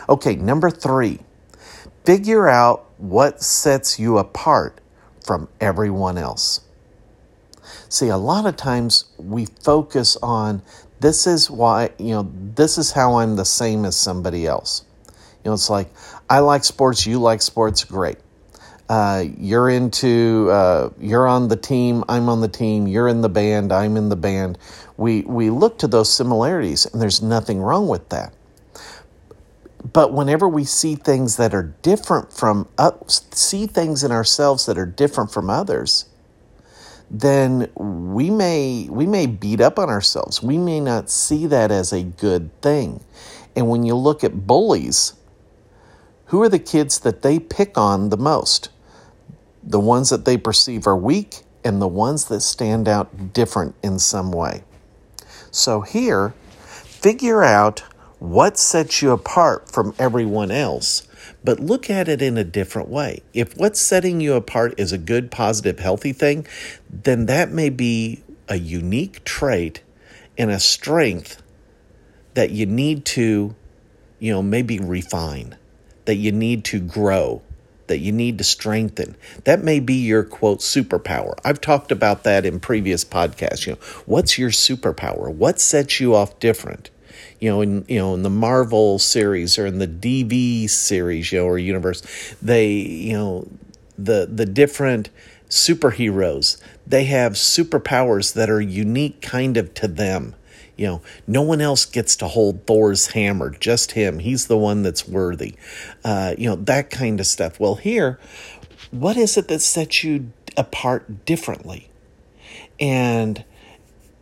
Okay, 0.08 0.36
number 0.36 0.70
three, 0.70 1.20
figure 2.04 2.46
out 2.46 2.86
what 2.98 3.42
sets 3.42 3.98
you 3.98 4.18
apart 4.18 4.80
from 5.24 5.48
everyone 5.60 6.18
else. 6.18 6.60
See, 7.88 8.08
a 8.08 8.18
lot 8.18 8.44
of 8.44 8.56
times 8.56 9.06
we 9.16 9.46
focus 9.46 10.16
on 10.22 10.62
this 11.00 11.26
is 11.26 11.50
why, 11.50 11.90
you 11.98 12.10
know, 12.10 12.30
this 12.54 12.76
is 12.76 12.92
how 12.92 13.16
I'm 13.16 13.36
the 13.36 13.44
same 13.44 13.84
as 13.84 13.96
somebody 13.96 14.46
else. 14.46 14.84
You 15.44 15.50
know, 15.50 15.54
it's 15.54 15.70
like, 15.70 15.88
I 16.28 16.40
like 16.40 16.64
sports, 16.64 17.06
you 17.06 17.18
like 17.18 17.40
sports, 17.40 17.84
great. 17.84 18.18
Uh, 18.90 19.24
you're 19.38 19.70
into, 19.70 20.48
uh, 20.50 20.90
you're 20.98 21.26
on 21.26 21.48
the 21.48 21.56
team, 21.56 22.04
I'm 22.08 22.28
on 22.28 22.40
the 22.40 22.48
team, 22.48 22.86
you're 22.86 23.08
in 23.08 23.20
the 23.20 23.28
band, 23.28 23.72
I'm 23.72 23.96
in 23.96 24.08
the 24.08 24.16
band. 24.16 24.58
We, 24.96 25.22
we 25.22 25.50
look 25.50 25.78
to 25.78 25.86
those 25.86 26.12
similarities, 26.12 26.86
and 26.86 27.00
there's 27.00 27.22
nothing 27.22 27.60
wrong 27.60 27.88
with 27.88 28.08
that 28.10 28.34
but 29.92 30.12
whenever 30.12 30.48
we 30.48 30.64
see 30.64 30.96
things 30.96 31.36
that 31.36 31.54
are 31.54 31.74
different 31.82 32.32
from 32.32 32.68
uh, 32.78 32.90
see 33.08 33.66
things 33.66 34.02
in 34.02 34.10
ourselves 34.10 34.66
that 34.66 34.76
are 34.76 34.84
different 34.84 35.30
from 35.30 35.48
others 35.48 36.07
then 37.10 37.70
we 37.74 38.30
may 38.30 38.86
we 38.90 39.06
may 39.06 39.26
beat 39.26 39.60
up 39.60 39.78
on 39.78 39.88
ourselves. 39.88 40.42
We 40.42 40.58
may 40.58 40.80
not 40.80 41.10
see 41.10 41.46
that 41.46 41.70
as 41.70 41.92
a 41.92 42.02
good 42.02 42.50
thing. 42.60 43.02
And 43.56 43.68
when 43.68 43.84
you 43.84 43.94
look 43.94 44.22
at 44.22 44.46
bullies 44.46 45.14
who 46.26 46.42
are 46.42 46.48
the 46.48 46.58
kids 46.58 47.00
that 47.00 47.22
they 47.22 47.38
pick 47.38 47.78
on 47.78 48.10
the 48.10 48.18
most? 48.18 48.68
The 49.62 49.80
ones 49.80 50.10
that 50.10 50.26
they 50.26 50.36
perceive 50.36 50.86
are 50.86 50.96
weak 50.96 51.40
and 51.64 51.80
the 51.80 51.88
ones 51.88 52.26
that 52.26 52.40
stand 52.40 52.86
out 52.86 53.32
different 53.32 53.74
in 53.82 53.98
some 53.98 54.30
way. 54.30 54.62
So 55.50 55.80
here 55.80 56.34
figure 56.64 57.42
out 57.42 57.80
what 58.18 58.58
sets 58.58 59.00
you 59.00 59.12
apart 59.12 59.70
from 59.70 59.94
everyone 59.98 60.50
else, 60.50 61.07
but 61.44 61.60
look 61.60 61.88
at 61.88 62.08
it 62.08 62.20
in 62.20 62.36
a 62.36 62.44
different 62.44 62.88
way. 62.88 63.22
If 63.32 63.56
what's 63.56 63.80
setting 63.80 64.20
you 64.20 64.34
apart 64.34 64.74
is 64.78 64.92
a 64.92 64.98
good, 64.98 65.30
positive, 65.30 65.78
healthy 65.78 66.12
thing, 66.12 66.46
then 66.90 67.26
that 67.26 67.50
may 67.50 67.70
be 67.70 68.22
a 68.48 68.58
unique 68.58 69.24
trait 69.24 69.82
and 70.36 70.50
a 70.50 70.60
strength 70.60 71.42
that 72.34 72.50
you 72.50 72.66
need 72.66 73.04
to, 73.04 73.54
you 74.18 74.32
know, 74.32 74.42
maybe 74.42 74.78
refine, 74.78 75.56
that 76.04 76.16
you 76.16 76.32
need 76.32 76.64
to 76.64 76.80
grow, 76.80 77.42
that 77.88 77.98
you 77.98 78.12
need 78.12 78.38
to 78.38 78.44
strengthen. 78.44 79.16
That 79.44 79.62
may 79.62 79.80
be 79.80 79.94
your 79.94 80.22
quote 80.24 80.60
superpower. 80.60 81.34
I've 81.44 81.60
talked 81.60 81.90
about 81.90 82.24
that 82.24 82.46
in 82.46 82.60
previous 82.60 83.04
podcasts. 83.04 83.66
You 83.66 83.72
know, 83.72 83.78
what's 84.06 84.38
your 84.38 84.50
superpower? 84.50 85.32
What 85.32 85.60
sets 85.60 86.00
you 86.00 86.14
off 86.14 86.38
different? 86.38 86.90
You 87.40 87.50
know, 87.50 87.60
in 87.60 87.84
you 87.88 87.98
know, 87.98 88.14
in 88.14 88.22
the 88.22 88.30
Marvel 88.30 88.98
series 88.98 89.58
or 89.58 89.66
in 89.66 89.78
the 89.78 89.86
DC 89.86 90.68
series, 90.70 91.30
you 91.32 91.38
know, 91.38 91.46
or 91.46 91.58
universe, 91.58 92.02
they, 92.42 92.68
you 92.68 93.12
know, 93.12 93.48
the 93.96 94.28
the 94.30 94.46
different 94.46 95.10
superheroes, 95.48 96.60
they 96.86 97.04
have 97.04 97.32
superpowers 97.32 98.34
that 98.34 98.50
are 98.50 98.60
unique 98.60 99.20
kind 99.20 99.56
of 99.56 99.74
to 99.74 99.88
them. 99.88 100.34
You 100.76 100.86
know, 100.86 101.02
no 101.26 101.42
one 101.42 101.60
else 101.60 101.84
gets 101.84 102.14
to 102.16 102.28
hold 102.28 102.64
Thor's 102.66 103.08
hammer, 103.08 103.50
just 103.50 103.92
him. 103.92 104.20
He's 104.20 104.46
the 104.46 104.56
one 104.56 104.82
that's 104.82 105.08
worthy. 105.08 105.56
Uh, 106.04 106.34
you 106.38 106.48
know, 106.48 106.54
that 106.56 106.90
kind 106.90 107.18
of 107.18 107.26
stuff. 107.26 107.58
Well, 107.58 107.74
here, 107.74 108.20
what 108.92 109.16
is 109.16 109.36
it 109.36 109.48
that 109.48 109.60
sets 109.60 110.04
you 110.04 110.30
apart 110.56 111.24
differently? 111.24 111.90
And 112.78 113.44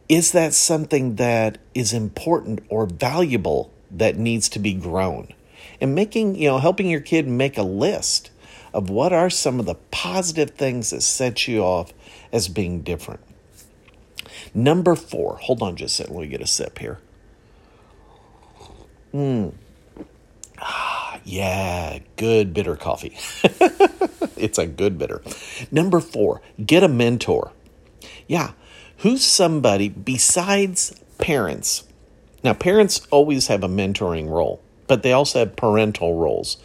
is 0.09 0.33
that 0.33 0.55
something 0.55 1.17
that 1.17 1.59
is 1.75 1.93
important 1.93 2.65
or 2.69 2.87
valuable 2.87 3.73
that 3.91 4.17
needs 4.17 4.49
to 4.51 4.59
be 4.59 4.75
grown? 4.75 5.29
And 5.81 5.95
making, 5.95 6.37
you 6.37 6.49
know, 6.49 6.59
helping 6.59 6.89
your 6.89 7.01
kid 7.01 7.27
make 7.27 7.59
a 7.59 7.63
list 7.63 8.31
of 8.73 8.89
what 8.89 9.13
are 9.13 9.31
some 9.31 9.59
of 9.59 9.67
the 9.67 9.75
positive 9.91 10.51
things 10.51 10.91
that 10.91 11.03
set 11.03 11.49
you 11.49 11.61
off 11.61 11.93
as 12.33 12.49
being 12.49 12.83
different. 12.83 13.21
Number 14.55 14.95
four, 14.95 15.37
hold 15.39 15.63
on 15.63 15.77
just 15.77 15.99
a 15.99 16.03
second, 16.03 16.17
let 16.17 16.23
me 16.23 16.29
get 16.29 16.41
a 16.41 16.47
sip 16.47 16.79
here. 16.79 16.99
Mm. 19.13 19.55
Ah, 20.59 21.21
yeah, 21.25 21.99
good 22.17 22.55
bitter 22.55 22.77
coffee. 22.77 23.17
it's 24.37 24.59
a 24.59 24.67
good 24.67 24.99
bitter. 24.99 25.23
Number 25.71 26.01
four, 26.01 26.41
get 26.65 26.83
a 26.83 26.89
mentor. 26.89 27.53
Yeah, 28.27 28.53
who's 28.99 29.25
somebody 29.25 29.89
besides 29.89 30.95
parents? 31.19 31.85
Now, 32.43 32.55
parents 32.55 33.07
always 33.11 33.49
have 33.49 33.65
a 33.65 33.69
mentoring 33.69 34.29
role, 34.29 34.63
but 34.87 35.03
they 35.03 35.13
also 35.13 35.41
have 35.41 35.57
parental 35.57 36.17
roles. 36.17 36.59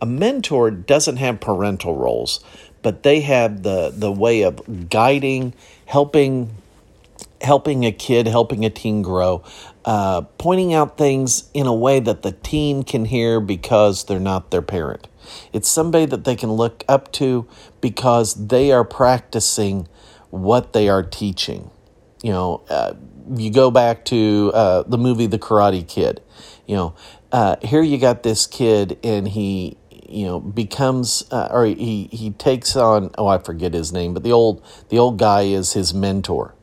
A 0.00 0.06
mentor 0.06 0.70
doesn't 0.70 1.16
have 1.16 1.40
parental 1.40 1.96
roles, 1.96 2.44
but 2.82 3.02
they 3.02 3.20
have 3.20 3.62
the, 3.62 3.92
the 3.94 4.12
way 4.12 4.42
of 4.42 4.88
guiding, 4.90 5.54
helping 5.86 6.50
helping 7.40 7.84
a 7.84 7.92
kid, 7.92 8.26
helping 8.26 8.64
a 8.64 8.70
teen 8.70 9.02
grow, 9.02 9.44
uh, 9.84 10.22
pointing 10.38 10.72
out 10.72 10.96
things 10.96 11.50
in 11.52 11.66
a 11.66 11.74
way 11.74 12.00
that 12.00 12.22
the 12.22 12.32
teen 12.32 12.82
can 12.82 13.04
hear 13.04 13.38
because 13.38 14.04
they're 14.04 14.18
not 14.18 14.50
their 14.50 14.62
parent. 14.62 15.06
It's 15.52 15.68
somebody 15.68 16.06
that 16.06 16.24
they 16.24 16.36
can 16.36 16.52
look 16.52 16.84
up 16.88 17.12
to 17.12 17.46
because 17.80 18.48
they 18.48 18.72
are 18.72 18.84
practicing 18.84 19.88
what 20.30 20.72
they 20.72 20.88
are 20.88 21.02
teaching. 21.02 21.70
You 22.24 22.32
know, 22.32 22.62
uh, 22.70 22.94
you 23.36 23.50
go 23.50 23.70
back 23.70 24.06
to 24.06 24.50
uh, 24.54 24.82
the 24.84 24.96
movie 24.96 25.26
The 25.26 25.38
Karate 25.38 25.86
Kid. 25.86 26.22
You 26.66 26.76
know, 26.76 26.94
uh, 27.30 27.56
here 27.60 27.82
you 27.82 27.98
got 27.98 28.22
this 28.22 28.46
kid, 28.46 28.98
and 29.04 29.28
he, 29.28 29.76
you 30.08 30.24
know, 30.24 30.40
becomes 30.40 31.24
uh, 31.30 31.48
or 31.50 31.66
he 31.66 32.08
he 32.10 32.30
takes 32.30 32.76
on. 32.76 33.10
Oh, 33.18 33.26
I 33.26 33.36
forget 33.36 33.74
his 33.74 33.92
name, 33.92 34.14
but 34.14 34.22
the 34.22 34.32
old 34.32 34.64
the 34.88 34.98
old 34.98 35.18
guy 35.18 35.42
is 35.42 35.74
his 35.74 35.92
mentor, 35.92 36.54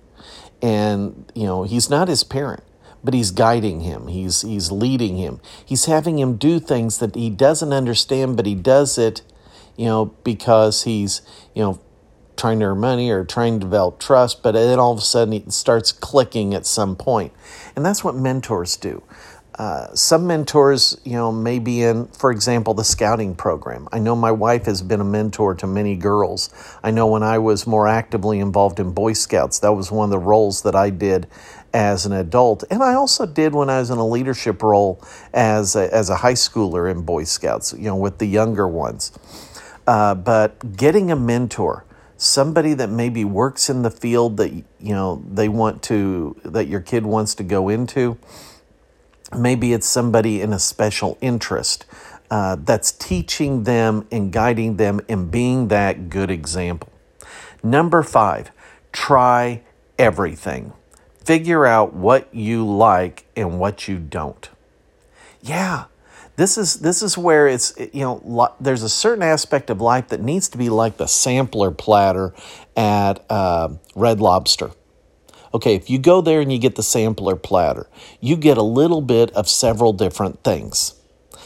and 0.64 1.32
you 1.36 1.46
know 1.46 1.62
he's 1.62 1.92
not 1.92 2.08
his 2.08 2.24
parent 2.24 2.64
but 3.04 3.16
he's 3.16 3.32
guiding 3.32 3.82
him 3.82 4.08
he's 4.08 4.42
he's 4.42 4.72
leading 4.72 5.18
him 5.18 5.40
he's 5.66 5.86
having 5.86 6.20
him 6.20 6.38
do 6.38 6.60
things 6.60 7.00
that 7.00 7.16
he 7.16 7.32
doesn't 7.32 7.74
understand 7.74 8.38
but 8.38 8.46
he 8.46 8.54
does 8.54 9.00
it 9.00 9.24
you 9.76 9.86
know 9.86 10.06
because 10.24 10.84
he's 10.84 11.24
you 11.56 11.64
know 11.64 11.80
trying 12.38 12.60
to 12.60 12.66
earn 12.66 12.80
money 12.80 13.10
or 13.10 13.24
trying 13.24 13.60
to 13.60 13.66
develop 13.66 14.00
trust, 14.00 14.44
but 14.44 14.54
then 14.54 14.80
all 14.80 14.92
of 14.92 14.98
a 14.98 15.02
sudden 15.02 15.34
it 15.34 15.52
starts 15.52 15.92
clicking 15.92 16.54
at 16.54 16.66
some 16.66 16.96
point. 16.96 17.34
And 17.76 17.86
that's 17.86 18.04
what 18.04 18.16
mentors 18.16 18.78
do. 18.78 19.04
Uh, 19.56 19.94
some 19.94 20.26
mentors, 20.26 21.00
you 21.04 21.12
know, 21.12 21.32
may 21.32 21.60
be 21.60 21.84
in, 21.84 22.08
for 22.08 22.32
example, 22.32 22.74
the 22.74 22.84
scouting 22.84 23.36
program. 23.36 23.88
I 23.92 24.00
know 24.00 24.16
my 24.16 24.32
wife 24.32 24.66
has 24.66 24.82
been 24.82 25.02
a 25.02 25.06
mentor 25.06 25.54
to 25.56 25.68
many 25.68 25.96
girls. 25.96 26.50
I 26.82 26.90
know 26.90 27.06
when 27.06 27.22
I 27.22 27.38
was 27.38 27.68
more 27.68 27.88
actively 27.88 28.40
involved 28.40 28.80
in 28.80 28.92
Boy 28.92 29.14
Scouts, 29.14 29.60
that 29.60 29.74
was 29.74 29.92
one 29.92 30.06
of 30.06 30.10
the 30.10 30.20
roles 30.20 30.64
that 30.64 30.74
I 30.74 30.90
did 30.90 31.28
as 31.74 32.06
an 32.06 32.14
adult. 32.14 32.64
And 32.72 32.82
I 32.82 32.94
also 32.94 33.26
did 33.26 33.54
when 33.54 33.70
I 33.70 33.80
was 33.80 33.90
in 33.90 33.98
a 33.98 34.08
leadership 34.08 34.64
role 34.64 35.04
as 35.34 35.76
a, 35.76 35.94
as 35.94 36.10
a 36.10 36.16
high 36.16 36.34
schooler 36.34 36.90
in 36.90 37.02
Boy 37.02 37.26
Scouts, 37.26 37.74
you 37.74 37.84
know, 37.84 37.96
with 37.96 38.18
the 38.18 38.28
younger 38.28 38.68
ones. 38.68 39.12
Uh, 39.86 40.16
but 40.16 40.78
getting 40.78 41.12
a 41.12 41.16
mentor, 41.16 41.86
somebody 42.22 42.76
that 42.76 42.88
maybe 42.88 43.26
works 43.26 43.68
in 43.68 43.82
the 43.82 43.90
field 43.90 44.38
that 44.38 44.54
you 44.54 44.94
know 44.94 45.24
they 45.28 45.50
want 45.50 45.82
to 45.82 46.40
that 46.46 46.68
your 46.68 46.80
kid 46.80 47.04
wants 47.04 47.34
to 47.34 47.44
go 47.44 47.68
into 47.68 48.16
maybe 49.36 49.74
it's 49.74 49.88
somebody 49.88 50.40
in 50.40 50.54
a 50.54 50.60
special 50.60 51.18
interest 51.20 51.84
uh, 52.30 52.56
that's 52.60 52.92
teaching 52.92 53.64
them 53.64 54.08
and 54.12 54.32
guiding 54.32 54.78
them 54.78 55.02
and 55.10 55.32
being 55.32 55.70
that 55.70 56.10
good 56.10 56.30
example. 56.30 56.92
Number 57.64 58.04
five 58.04 58.52
try 58.92 59.64
everything. 59.98 60.74
Figure 61.26 61.66
out 61.66 61.94
what 61.94 62.34
you 62.34 62.68
like 62.68 63.26
and 63.36 63.60
what 63.60 63.88
you 63.88 63.98
don't. 63.98 64.48
Yeah 65.42 65.86
this 66.42 66.58
is 66.58 66.80
this 66.80 67.04
is 67.04 67.18
where 67.18 67.48
it's 67.48 67.72
you 67.94 68.02
know 68.02 68.56
there's 68.60 68.82
a 68.82 68.90
certain 68.90 69.22
aspect 69.22 69.70
of 69.70 69.80
life 69.80 70.08
that 70.08 70.22
needs 70.22 70.50
to 70.50 70.58
be 70.58 70.70
like 70.70 70.98
the 70.98 71.06
sampler 71.06 71.70
platter 71.70 72.34
at 72.76 73.24
uh, 73.30 73.70
Red 73.96 74.20
Lobster. 74.20 74.72
Okay, 75.54 75.76
if 75.76 75.90
you 75.90 76.00
go 76.00 76.20
there 76.20 76.42
and 76.42 76.52
you 76.52 76.58
get 76.58 76.76
the 76.76 76.84
sampler 76.84 77.36
platter, 77.36 77.88
you 78.20 78.36
get 78.38 78.58
a 78.58 78.64
little 78.64 79.02
bit 79.02 79.30
of 79.34 79.48
several 79.48 79.94
different 79.94 80.44
things. 80.44 80.96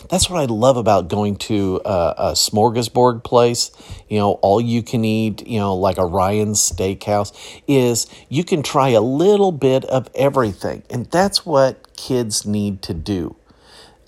That's 0.10 0.30
what 0.30 0.40
I 0.40 0.46
love 0.46 0.78
about 0.78 1.10
going 1.10 1.38
to 1.38 1.82
a, 1.84 2.14
a 2.18 2.32
smorgasbord 2.34 3.24
place, 3.24 3.72
you 4.08 4.20
know, 4.20 4.34
all 4.34 4.62
you 4.62 4.84
can 4.84 5.04
eat, 5.04 5.46
you 5.48 5.58
know, 5.58 5.74
like 5.74 5.98
a 5.98 6.06
Ryan's 6.06 6.60
Steakhouse, 6.60 7.34
is 7.68 8.06
you 8.30 8.44
can 8.44 8.62
try 8.62 8.90
a 8.90 9.02
little 9.02 9.52
bit 9.52 9.84
of 9.86 10.08
everything. 10.14 10.84
And 10.92 11.08
that's 11.08 11.44
what 11.46 11.96
kids 11.98 12.46
need 12.46 12.84
to 12.84 12.94
do 12.94 13.36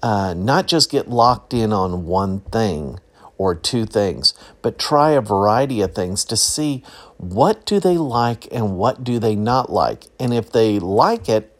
uh, 0.01 0.33
not 0.35 0.67
just 0.67 0.91
get 0.91 1.09
locked 1.09 1.53
in 1.53 1.73
on 1.73 2.05
one 2.05 2.41
thing 2.41 2.99
or 3.37 3.53
two 3.53 3.85
things, 3.85 4.33
but 4.61 4.79
try 4.79 5.11
a 5.11 5.21
variety 5.21 5.81
of 5.81 5.93
things 5.93 6.25
to 6.25 6.35
see 6.35 6.83
what 7.17 7.65
do 7.65 7.79
they 7.79 7.97
like 7.97 8.47
and 8.51 8.77
what 8.77 9.03
do 9.03 9.19
they 9.19 9.35
not 9.35 9.71
like. 9.71 10.05
And 10.19 10.33
if 10.33 10.51
they 10.51 10.79
like 10.79 11.29
it, 11.29 11.53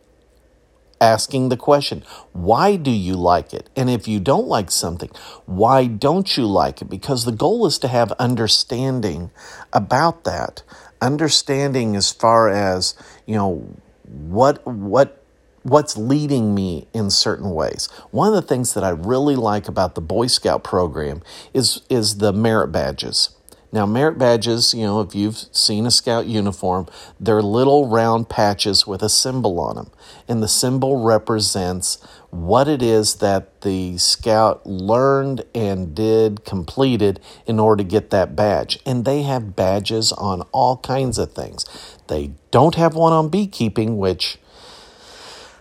asking 0.99 1.49
the 1.49 1.57
question, 1.57 2.03
why 2.33 2.75
do 2.75 2.91
you 2.91 3.15
like 3.15 3.53
it? 3.53 3.69
And 3.75 3.89
if 3.89 4.07
you 4.07 4.19
don't 4.19 4.47
like 4.47 4.71
something, 4.71 5.09
why 5.45 5.85
don't 5.85 6.35
you 6.37 6.45
like 6.45 6.81
it? 6.81 6.89
Because 6.89 7.25
the 7.25 7.31
goal 7.31 7.65
is 7.65 7.77
to 7.79 7.87
have 7.87 8.11
understanding 8.13 9.31
about 9.73 10.23
that. 10.23 10.63
Understanding 11.01 11.95
as 11.95 12.11
far 12.11 12.49
as, 12.49 12.95
you 13.27 13.35
know, 13.35 13.77
what 14.03 14.65
what 14.65 15.23
what's 15.69 15.97
leading 15.97 16.55
me 16.55 16.87
in 16.93 17.09
certain 17.09 17.51
ways. 17.51 17.87
One 18.11 18.27
of 18.27 18.33
the 18.33 18.41
things 18.41 18.73
that 18.73 18.83
I 18.83 18.89
really 18.89 19.35
like 19.35 19.67
about 19.67 19.95
the 19.95 20.01
Boy 20.01 20.27
Scout 20.27 20.63
program 20.63 21.21
is 21.53 21.81
is 21.89 22.17
the 22.17 22.33
merit 22.33 22.71
badges. 22.71 23.29
Now, 23.69 23.85
merit 23.85 24.17
badges, 24.17 24.73
you 24.73 24.85
know, 24.85 25.01
if 25.01 25.13
you've 25.13 25.37
seen 25.51 25.85
a 25.85 25.91
scout 25.91 26.25
uniform, 26.25 26.87
they're 27.19 27.41
little 27.41 27.87
round 27.87 28.29
patches 28.29 28.87
with 28.87 29.03
a 29.03 29.09
symbol 29.09 29.59
on 29.59 29.75
them. 29.75 29.91
And 30.25 30.41
the 30.41 30.47
symbol 30.47 31.03
represents 31.03 31.97
what 32.29 32.69
it 32.69 32.81
is 32.81 33.15
that 33.15 33.61
the 33.61 33.97
scout 33.97 34.65
learned 34.65 35.43
and 35.53 35.93
did, 35.93 36.45
completed 36.45 37.19
in 37.45 37.59
order 37.59 37.83
to 37.83 37.89
get 37.89 38.09
that 38.11 38.37
badge. 38.37 38.79
And 38.85 39.03
they 39.03 39.23
have 39.23 39.55
badges 39.55 40.13
on 40.13 40.43
all 40.53 40.77
kinds 40.77 41.17
of 41.17 41.33
things. 41.33 41.65
They 42.07 42.31
don't 42.51 42.75
have 42.75 42.95
one 42.95 43.11
on 43.11 43.27
beekeeping, 43.27 43.97
which 43.97 44.37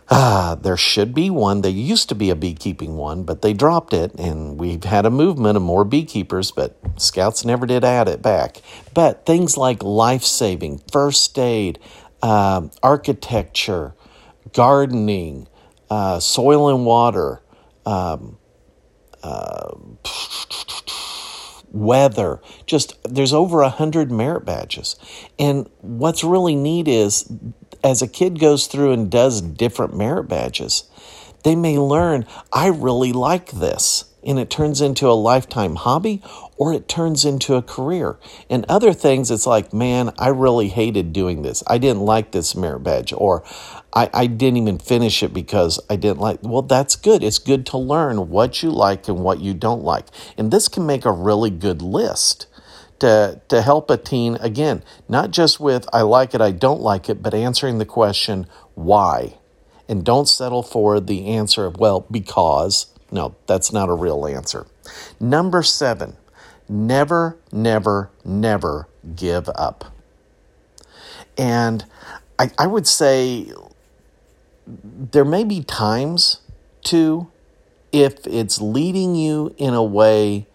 uh, 0.09 0.55
there 0.55 0.77
should 0.77 1.15
be 1.15 1.31
one. 1.31 1.63
There 1.63 1.71
used 1.71 2.09
to 2.11 2.15
be 2.15 2.31
a 2.31 2.37
beekeeping 2.37 2.97
one, 2.97 3.25
but 3.25 3.43
they 3.43 3.53
dropped 3.53 3.93
it, 3.93 4.15
and 4.15 4.59
we've 4.59 4.85
had 4.85 5.05
a 5.05 5.11
movement 5.11 5.57
of 5.57 5.63
more 5.63 5.85
beekeepers, 5.85 6.53
but 6.53 6.79
scouts 6.97 7.45
never 7.45 7.67
did 7.67 7.85
add 7.85 8.07
it 8.09 8.23
back. 8.23 8.63
But 8.95 9.27
things 9.27 9.57
like 9.57 9.83
life 9.83 10.23
saving, 10.23 10.83
first 10.93 11.37
aid, 11.39 11.81
uh, 12.23 12.69
architecture, 12.83 13.95
gardening, 14.53 15.49
uh, 15.91 16.21
soil 16.21 16.69
and 16.69 16.87
water, 16.87 17.43
um, 17.85 18.39
uh, 19.25 19.71
weather. 21.73 22.41
Just 22.65 22.97
there's 23.03 23.33
over 23.33 23.63
a 23.63 23.69
hundred 23.71 24.13
merit 24.13 24.45
badges, 24.45 24.97
and 25.39 25.69
what's 25.81 26.23
really 26.23 26.55
neat 26.55 26.87
is 26.87 27.31
as 27.87 28.03
a 28.03 28.09
kid 28.09 28.41
goes 28.41 28.67
through 28.67 28.91
and 28.91 29.09
does 29.11 29.41
different 29.41 29.97
merit 29.97 30.25
badges, 30.25 30.91
they 31.45 31.55
may 31.55 31.79
learn, 31.79 32.27
I 32.53 32.67
really 32.67 33.13
like 33.13 33.53
this. 33.53 34.07
And 34.25 34.41
it 34.41 34.51
turns 34.51 34.81
into 34.81 35.09
a 35.09 35.15
lifetime 35.15 35.77
hobby 35.77 36.21
or 36.57 36.73
it 36.73 36.89
turns 36.89 37.25
into 37.25 37.55
a 37.55 37.63
career. 37.63 38.19
And 38.51 38.67
other 38.69 38.93
things, 38.93 39.31
it's 39.31 39.47
like, 39.47 39.73
man, 39.73 40.13
I 40.19 40.29
really 40.29 40.69
hated 40.69 41.13
doing 41.13 41.43
this. 41.43 41.63
I 41.69 41.79
didn't 41.79 42.03
like 42.03 42.33
this 42.33 42.57
merit 42.57 42.81
badge, 42.81 43.13
or 43.13 43.45
I, 43.93 44.11
I 44.13 44.27
didn't 44.27 44.57
even 44.57 44.79
finish 44.81 45.23
it 45.23 45.33
because 45.33 45.79
I 45.89 45.95
didn't 45.95 46.19
like. 46.19 46.41
Well, 46.43 46.63
that's 46.63 46.97
good. 46.97 47.23
It's 47.23 47.39
good 47.39 47.65
to 47.67 47.79
learn 47.79 48.29
what 48.29 48.65
you 48.65 48.71
like 48.71 49.07
and 49.07 49.21
what 49.21 49.39
you 49.39 49.55
don't 49.55 49.85
like. 49.85 50.07
And 50.37 50.51
this 50.51 50.67
can 50.67 50.87
make 50.87 51.05
a 51.05 51.13
really 51.13 51.51
good 51.51 51.81
list 51.81 52.49
to, 53.01 53.41
to 53.49 53.63
help 53.63 53.91
a 53.91 53.97
teen, 53.97 54.37
again, 54.37 54.83
not 55.09 55.31
just 55.31 55.61
with 55.61 55.89
I 55.93 56.03
like 56.03 56.35
it, 56.35 56.41
I 56.41 56.51
don't 56.51 56.81
like 56.81 57.09
it, 57.09 57.23
but 57.23 57.35
answering 57.35 57.79
the 57.79 57.85
question, 57.85 58.47
why? 58.75 59.39
And 59.89 60.05
don't 60.05 60.29
settle 60.29 60.63
for 60.63 61.01
the 61.01 61.27
answer 61.27 61.65
of, 61.65 61.79
well, 61.79 62.07
because. 62.11 62.87
No, 63.11 63.37
that's 63.47 63.73
not 63.73 63.89
a 63.89 63.95
real 63.95 64.27
answer. 64.27 64.67
Number 65.21 65.63
seven, 65.63 66.17
never, 66.69 67.39
never, 67.53 68.11
never 68.25 68.89
give 69.15 69.49
up. 69.51 69.93
And 71.39 71.85
I, 72.39 72.51
I 72.59 72.67
would 72.67 72.87
say 72.87 73.53
there 74.67 75.25
may 75.25 75.45
be 75.45 75.63
times 75.63 76.41
too, 76.83 77.31
if 77.93 78.27
it's 78.27 78.61
leading 78.61 79.15
you 79.15 79.55
in 79.57 79.75
a 79.75 79.83
way 79.83 80.47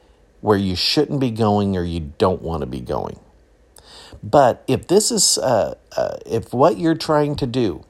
where 0.42 0.58
you 0.58 0.76
shouldn't 0.76 1.20
be 1.20 1.32
going 1.32 1.78
or 1.78 1.84
you 1.84 2.14
don't 2.18 2.42
want 2.42 2.62
to 2.62 2.68
be 2.68 2.82
going. 2.82 3.20
But 4.24 4.64
if 4.68 4.88
this 4.88 5.12
is, 5.12 5.38
uh, 5.38 5.76
uh, 5.96 6.18
if 6.26 6.54
what 6.54 6.78
you're 6.78 6.96
trying 6.96 7.36
to 7.38 7.48
do 7.48 7.86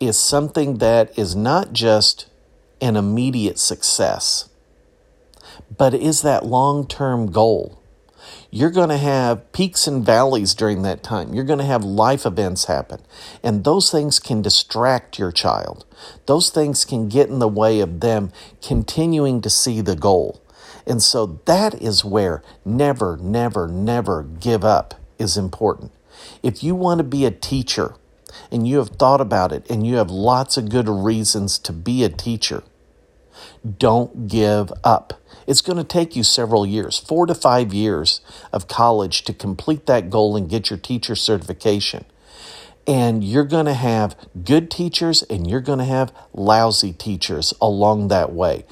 is 0.00 0.18
something 0.18 0.78
that 0.78 1.18
is 1.18 1.34
not 1.34 1.72
just 1.72 2.28
an 2.80 2.96
immediate 2.96 3.58
success, 3.58 4.48
but 5.76 5.94
is 5.94 6.22
that 6.22 6.44
long 6.44 6.86
term 6.86 7.30
goal, 7.30 7.82
you're 8.50 8.70
going 8.70 8.88
to 8.88 8.96
have 8.96 9.52
peaks 9.52 9.86
and 9.86 10.04
valleys 10.04 10.54
during 10.54 10.82
that 10.82 11.02
time. 11.02 11.34
You're 11.34 11.44
going 11.44 11.58
to 11.58 11.64
have 11.64 11.84
life 11.84 12.24
events 12.24 12.66
happen. 12.66 13.00
And 13.42 13.64
those 13.64 13.90
things 13.90 14.18
can 14.18 14.42
distract 14.42 15.18
your 15.18 15.32
child. 15.32 15.84
Those 16.26 16.50
things 16.50 16.84
can 16.84 17.08
get 17.08 17.28
in 17.28 17.38
the 17.38 17.48
way 17.48 17.80
of 17.80 18.00
them 18.00 18.32
continuing 18.62 19.40
to 19.42 19.50
see 19.50 19.80
the 19.80 19.96
goal. 19.96 20.40
And 20.86 21.02
so 21.02 21.40
that 21.46 21.74
is 21.82 22.04
where 22.04 22.42
never, 22.64 23.16
never, 23.16 23.66
never 23.68 24.22
give 24.22 24.64
up 24.64 24.94
is 25.18 25.36
important. 25.36 25.92
If 26.42 26.62
you 26.62 26.74
want 26.74 26.98
to 26.98 27.04
be 27.04 27.24
a 27.24 27.30
teacher 27.30 27.94
and 28.50 28.66
you 28.66 28.78
have 28.78 28.90
thought 28.90 29.20
about 29.20 29.52
it 29.52 29.68
and 29.70 29.86
you 29.86 29.96
have 29.96 30.10
lots 30.10 30.56
of 30.56 30.68
good 30.68 30.88
reasons 30.88 31.58
to 31.60 31.72
be 31.72 32.04
a 32.04 32.08
teacher, 32.08 32.62
don't 33.78 34.28
give 34.28 34.72
up. 34.84 35.20
It's 35.46 35.60
going 35.60 35.78
to 35.78 35.84
take 35.84 36.16
you 36.16 36.22
several 36.22 36.66
years, 36.66 36.98
four 36.98 37.26
to 37.26 37.34
five 37.34 37.74
years 37.74 38.20
of 38.52 38.68
college 38.68 39.22
to 39.24 39.34
complete 39.34 39.86
that 39.86 40.10
goal 40.10 40.36
and 40.36 40.48
get 40.48 40.70
your 40.70 40.78
teacher 40.78 41.14
certification 41.14 42.04
and 42.86 43.24
you're 43.24 43.44
going 43.44 43.66
to 43.66 43.74
have 43.74 44.16
good 44.44 44.70
teachers 44.70 45.22
and 45.24 45.48
you're 45.48 45.60
going 45.60 45.80
to 45.80 45.84
have 45.84 46.12
lousy 46.32 46.92
teachers 46.92 47.52
along 47.60 48.08
that 48.08 48.32
way. 48.32 48.64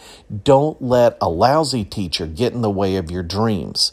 Don't 0.45 0.81
let 0.81 1.19
a 1.21 1.29
lousy 1.29 1.85
teacher 1.85 2.27
get 2.27 2.53
in 2.53 2.63
the 2.63 2.71
way 2.71 2.97
of 2.97 3.11
your 3.11 3.25
dreams. 3.25 3.93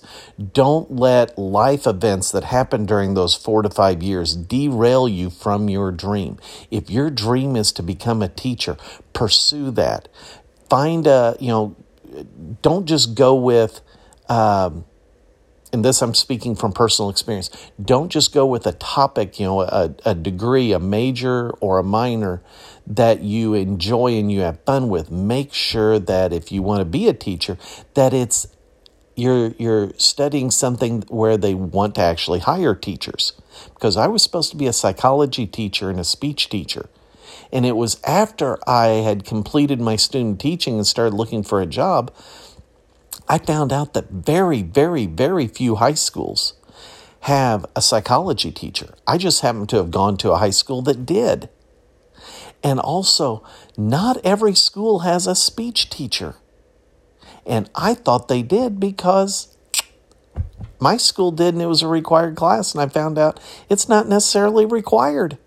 Don't 0.54 0.92
let 0.92 1.38
life 1.38 1.88
events 1.88 2.32
that 2.32 2.44
happen 2.44 2.86
during 2.86 3.16
those 3.16 3.34
four 3.34 3.64
to 3.64 3.70
five 3.70 4.04
years 4.04 4.36
derail 4.36 5.10
you 5.10 5.30
from 5.30 5.70
your 5.70 5.92
dream. 5.92 6.38
If 6.70 6.90
your 6.90 7.10
dream 7.10 7.56
is 7.56 7.72
to 7.74 7.84
become 7.84 8.22
a 8.22 8.30
teacher, 8.30 8.78
pursue 9.14 9.72
that. 9.72 10.08
Find 10.70 11.08
a, 11.08 11.36
you 11.40 11.48
know, 11.48 11.76
don't 12.62 12.86
just 12.86 13.16
go 13.16 13.34
with, 13.36 13.82
um, 14.30 14.86
and 15.74 15.86
this 15.86 16.02
I'm 16.02 16.14
speaking 16.14 16.56
from 16.56 16.74
personal 16.74 17.10
experience, 17.10 17.50
don't 17.82 18.10
just 18.10 18.34
go 18.34 18.46
with 18.46 18.68
a 18.68 18.74
topic, 18.74 19.40
you 19.40 19.46
know, 19.46 19.62
a, 19.62 19.96
a 20.06 20.14
degree, 20.14 20.74
a 20.74 20.80
major 20.80 21.52
or 21.62 21.80
a 21.80 21.84
minor 21.84 22.42
that 22.86 23.22
you 23.22 23.54
enjoy 23.54 24.18
and 24.18 24.32
you 24.32 24.42
have 24.42 24.60
fun 24.66 24.90
with. 24.90 25.12
Make 25.12 25.54
sure 25.54 25.98
that 26.00 26.34
if 26.34 26.52
you 26.52 26.62
want 26.62 26.82
to 26.82 26.86
be 26.86 27.08
a 27.08 27.14
teacher, 27.14 27.58
that 27.94 28.14
it's 28.14 28.48
you're 29.16 29.54
you're 29.58 29.92
studying 29.98 30.52
something 30.52 31.04
where 31.08 31.38
they 31.38 31.54
want 31.54 31.96
to 31.96 32.02
actually 32.02 32.40
hire 32.40 32.76
teachers. 32.76 33.34
Because 33.74 33.98
I 33.98 34.08
was 34.08 34.24
supposed 34.24 34.52
to 34.52 34.58
be 34.58 34.68
a 34.68 34.74
psychology 34.74 35.46
teacher 35.46 35.90
and 35.90 36.00
a 36.00 36.04
speech 36.04 36.50
teacher. 36.50 36.90
And 37.54 37.66
it 37.66 37.76
was 37.76 38.02
after 38.04 38.58
I 38.68 38.88
had 38.88 39.26
completed 39.26 39.80
my 39.80 39.96
student 39.96 40.40
teaching 40.40 40.76
and 40.76 40.88
started 40.88 41.16
looking 41.16 41.44
for 41.44 41.62
a 41.62 41.66
job 41.66 42.14
I 43.32 43.38
found 43.38 43.72
out 43.72 43.94
that 43.94 44.10
very, 44.10 44.62
very, 44.62 45.06
very 45.06 45.48
few 45.48 45.76
high 45.76 45.94
schools 45.94 46.54
have 47.22 47.66
a 47.78 47.82
psychology 47.82 48.52
teacher. 48.52 48.94
I 49.08 49.18
just 49.18 49.40
happen 49.40 49.68
to 49.68 49.78
have 49.78 49.90
gone 49.90 50.18
to 50.18 50.32
a 50.32 50.38
high 50.38 50.50
school 50.50 50.82
that 50.82 51.06
did. 51.06 51.48
And 52.62 52.78
also, 52.78 53.42
not 53.78 54.18
every 54.26 54.54
school 54.54 55.00
has 55.00 55.28
a 55.28 55.36
speech 55.36 55.90
teacher. 55.90 56.36
And 57.46 57.70
I 57.74 57.94
thought 57.94 58.28
they 58.28 58.42
did 58.42 58.82
because 58.82 59.56
my 60.82 60.98
school 60.98 61.32
did 61.32 61.54
and 61.54 61.64
it 61.64 61.68
was 61.68 61.84
a 61.84 61.88
required 61.88 62.36
class. 62.36 62.74
And 62.74 62.82
I 62.82 62.90
found 62.90 63.18
out 63.18 63.40
it's 63.70 63.88
not 63.88 64.10
necessarily 64.10 64.66
required. 64.66 65.38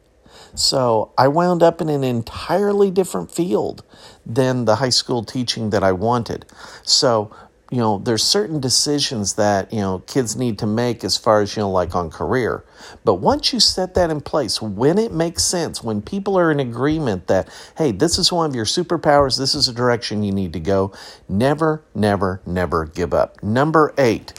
So 0.54 1.12
I 1.18 1.28
wound 1.28 1.62
up 1.62 1.82
in 1.82 1.90
an 1.90 2.02
entirely 2.02 2.90
different 2.90 3.30
field 3.30 3.84
than 4.24 4.64
the 4.64 4.76
high 4.76 4.90
school 4.90 5.22
teaching 5.22 5.70
that 5.70 5.82
I 5.82 5.92
wanted. 5.92 6.46
So 6.82 7.34
you 7.74 7.80
know, 7.80 7.98
there's 7.98 8.22
certain 8.22 8.60
decisions 8.60 9.34
that, 9.34 9.72
you 9.72 9.80
know, 9.80 9.98
kids 10.06 10.36
need 10.36 10.60
to 10.60 10.66
make 10.66 11.02
as 11.02 11.16
far 11.16 11.40
as, 11.40 11.56
you 11.56 11.62
know, 11.62 11.70
like 11.72 11.96
on 11.96 12.08
career. 12.08 12.62
But 13.02 13.14
once 13.14 13.52
you 13.52 13.58
set 13.58 13.94
that 13.94 14.10
in 14.10 14.20
place, 14.20 14.62
when 14.62 14.96
it 14.96 15.10
makes 15.10 15.42
sense, 15.42 15.82
when 15.82 16.00
people 16.00 16.38
are 16.38 16.52
in 16.52 16.60
agreement 16.60 17.26
that, 17.26 17.48
hey, 17.76 17.90
this 17.90 18.16
is 18.16 18.30
one 18.30 18.48
of 18.48 18.54
your 18.54 18.64
superpowers, 18.64 19.36
this 19.38 19.56
is 19.56 19.66
a 19.66 19.72
direction 19.72 20.22
you 20.22 20.30
need 20.30 20.52
to 20.52 20.60
go, 20.60 20.92
never, 21.28 21.82
never, 21.96 22.40
never 22.46 22.84
give 22.84 23.12
up. 23.12 23.42
Number 23.42 23.92
eight, 23.98 24.32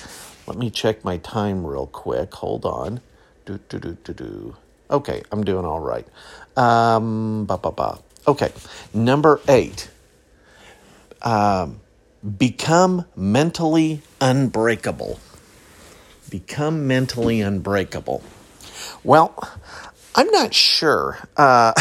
let 0.47 0.57
me 0.57 0.69
check 0.69 1.03
my 1.03 1.17
time 1.17 1.67
real 1.67 1.87
quick. 1.87 2.33
Hold 2.35 2.63
on. 2.63 3.01
Do, 3.45 3.59
do, 3.67 3.79
do, 3.79 3.97
do, 4.01 4.13
do. 4.13 4.55
Okay, 4.89 5.23
I'm 5.33 5.43
doing 5.43 5.65
all 5.65 5.81
right. 5.81 6.07
Um, 6.55 7.43
ba, 7.43 7.57
ba, 7.57 7.73
ba. 7.73 7.99
Okay, 8.29 8.53
number 8.93 9.41
eight. 9.49 9.89
Um, 11.21 11.81
become 12.25 13.05
mentally 13.15 14.01
unbreakable. 14.19 15.19
Become 16.29 16.87
mentally 16.87 17.41
unbreakable. 17.41 18.23
Well, 19.03 19.37
I'm 20.15 20.29
not 20.31 20.53
sure 20.53 21.19
uh, 21.37 21.73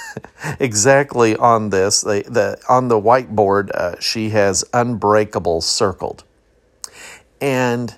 exactly 0.60 1.36
on 1.36 1.70
this. 1.70 2.00
The, 2.00 2.24
the, 2.26 2.60
on 2.68 2.88
the 2.88 3.00
whiteboard, 3.00 3.70
uh, 3.70 4.00
she 4.00 4.30
has 4.30 4.64
unbreakable 4.72 5.60
circled. 5.60 6.24
And, 7.40 7.94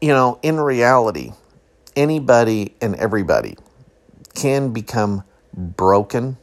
you 0.00 0.08
know, 0.08 0.38
in 0.42 0.60
reality, 0.60 1.32
anybody 1.96 2.74
and 2.80 2.94
everybody 2.96 3.56
can 4.34 4.72
become 4.72 5.24
broken 5.52 6.36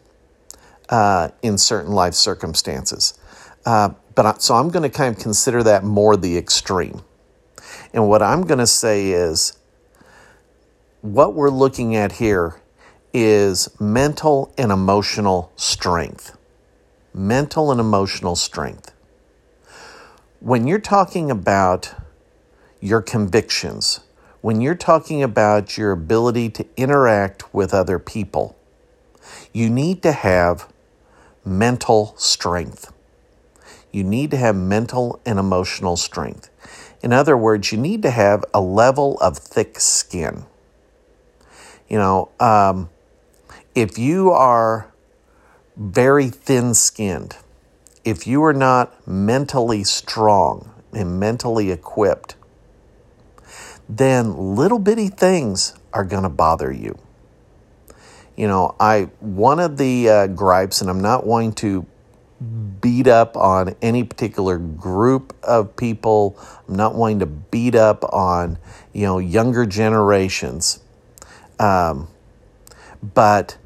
uh, 0.90 1.30
in 1.42 1.58
certain 1.58 1.92
life 1.94 2.14
circumstances. 2.14 3.14
Uh, 3.66 3.90
but 4.16 4.26
I, 4.26 4.34
so 4.38 4.56
I'm 4.56 4.70
going 4.70 4.90
to 4.90 4.96
kind 4.96 5.16
of 5.16 5.22
consider 5.22 5.64
that 5.64 5.84
more 5.84 6.18
the 6.18 6.38
extreme. 6.38 7.02
And 7.94 8.08
what 8.08 8.22
I'm 8.22 8.44
going 8.44 8.60
to 8.60 8.68
say 8.68 9.12
is 9.12 9.58
what 11.02 11.34
we're 11.34 11.50
looking 11.50 11.96
at 11.96 12.14
here 12.14 12.62
is 13.14 13.70
mental 13.80 14.54
and 14.58 14.72
emotional 14.72 15.52
strength. 15.56 16.38
Mental 17.14 17.72
and 17.72 17.80
emotional 17.80 18.36
strength. 18.36 18.94
When 20.40 20.68
you're 20.68 20.80
talking 20.80 21.30
about 21.30 21.94
your 22.80 23.02
convictions, 23.02 24.00
when 24.42 24.62
you're 24.62 24.76
talking 24.76 25.22
about 25.22 25.78
your 25.78 25.92
ability 25.92 26.50
to 26.50 26.66
interact 26.78 27.54
with 27.54 27.74
other 27.74 28.00
people, 28.00 28.58
you 29.54 29.70
need 29.70 30.02
to 30.04 30.12
have 30.12 30.68
mental 31.46 32.16
strength. 32.18 32.91
You 33.92 34.04
need 34.04 34.32
to 34.32 34.38
have 34.38 34.56
mental 34.56 35.20
and 35.26 35.38
emotional 35.38 35.98
strength. 35.98 36.50
In 37.02 37.12
other 37.12 37.36
words, 37.36 37.72
you 37.72 37.78
need 37.78 38.02
to 38.04 38.12
have 38.12 38.46
a 38.54 38.62
level 38.62 39.18
of 39.20 39.38
thick 39.38 39.80
skin. 39.80 40.46
You 41.90 41.98
know, 41.98 42.30
um, 42.40 42.90
if 43.76 43.98
you 43.98 44.32
are 44.32 44.92
very 45.76 46.30
thin 46.30 46.74
skinned, 46.74 47.38
if 48.06 48.26
you 48.28 48.44
are 48.44 48.54
not 48.54 49.08
mentally 49.08 49.84
strong 49.84 50.72
and 50.94 51.20
mentally 51.20 51.72
equipped, 51.72 52.36
then 53.90 54.56
little 54.56 54.80
bitty 54.80 55.10
things 55.10 55.74
are 55.94 56.06
going 56.06 56.24
to 56.24 56.30
bother 56.30 56.72
you. 56.72 56.98
You 58.38 58.48
know, 58.48 58.76
I 58.80 59.10
one 59.20 59.60
of 59.60 59.78
the 59.78 60.10
uh, 60.10 60.28
gripes, 60.28 60.82
and 60.82 60.90
I'm 60.90 61.02
not 61.02 61.26
wanting 61.26 61.54
to 61.54 61.86
beat 62.82 63.08
up 63.08 63.38
on 63.38 63.76
any 63.82 64.04
particular 64.04 64.58
group 64.58 65.36
of 65.44 65.76
people. 65.76 66.38
I'm 66.68 66.76
not 66.76 66.96
wanting 66.96 67.20
to 67.20 67.26
beat 67.26 67.76
up 67.76 68.04
on 68.14 68.58
you 68.94 69.04
know 69.04 69.20
younger 69.20 69.66
generations, 69.66 70.80
um, 71.60 72.08
but 73.02 73.58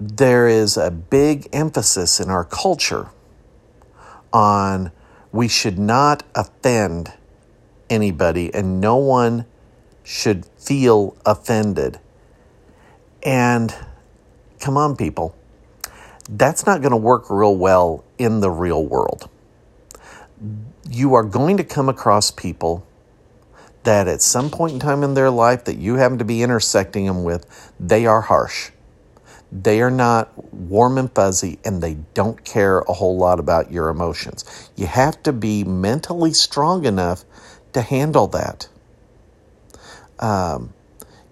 there 0.00 0.48
is 0.48 0.76
a 0.76 0.90
big 0.90 1.48
emphasis 1.52 2.20
in 2.20 2.30
our 2.30 2.44
culture 2.44 3.08
on 4.32 4.92
we 5.32 5.48
should 5.48 5.78
not 5.78 6.22
offend 6.34 7.12
anybody 7.90 8.52
and 8.54 8.80
no 8.80 8.96
one 8.96 9.44
should 10.02 10.46
feel 10.58 11.16
offended. 11.26 11.98
And 13.22 13.74
come 14.60 14.76
on, 14.76 14.96
people, 14.96 15.34
that's 16.28 16.66
not 16.66 16.80
going 16.80 16.90
to 16.90 16.96
work 16.96 17.30
real 17.30 17.56
well 17.56 18.04
in 18.18 18.40
the 18.40 18.50
real 18.50 18.84
world. 18.84 19.28
You 20.88 21.14
are 21.14 21.24
going 21.24 21.56
to 21.56 21.64
come 21.64 21.88
across 21.88 22.30
people 22.30 22.86
that 23.84 24.08
at 24.08 24.20
some 24.20 24.50
point 24.50 24.74
in 24.74 24.80
time 24.80 25.02
in 25.02 25.14
their 25.14 25.30
life 25.30 25.64
that 25.64 25.76
you 25.76 25.94
happen 25.94 26.18
to 26.18 26.24
be 26.24 26.42
intersecting 26.42 27.06
them 27.06 27.24
with, 27.24 27.72
they 27.80 28.06
are 28.06 28.20
harsh 28.20 28.70
they 29.50 29.80
are 29.80 29.90
not 29.90 30.32
warm 30.52 30.98
and 30.98 31.10
fuzzy 31.12 31.58
and 31.64 31.82
they 31.82 31.94
don't 32.14 32.44
care 32.44 32.80
a 32.80 32.92
whole 32.92 33.16
lot 33.16 33.40
about 33.40 33.72
your 33.72 33.88
emotions. 33.88 34.70
You 34.76 34.86
have 34.86 35.22
to 35.22 35.32
be 35.32 35.64
mentally 35.64 36.32
strong 36.32 36.84
enough 36.84 37.24
to 37.72 37.80
handle 37.80 38.26
that. 38.28 38.68
Um, 40.18 40.74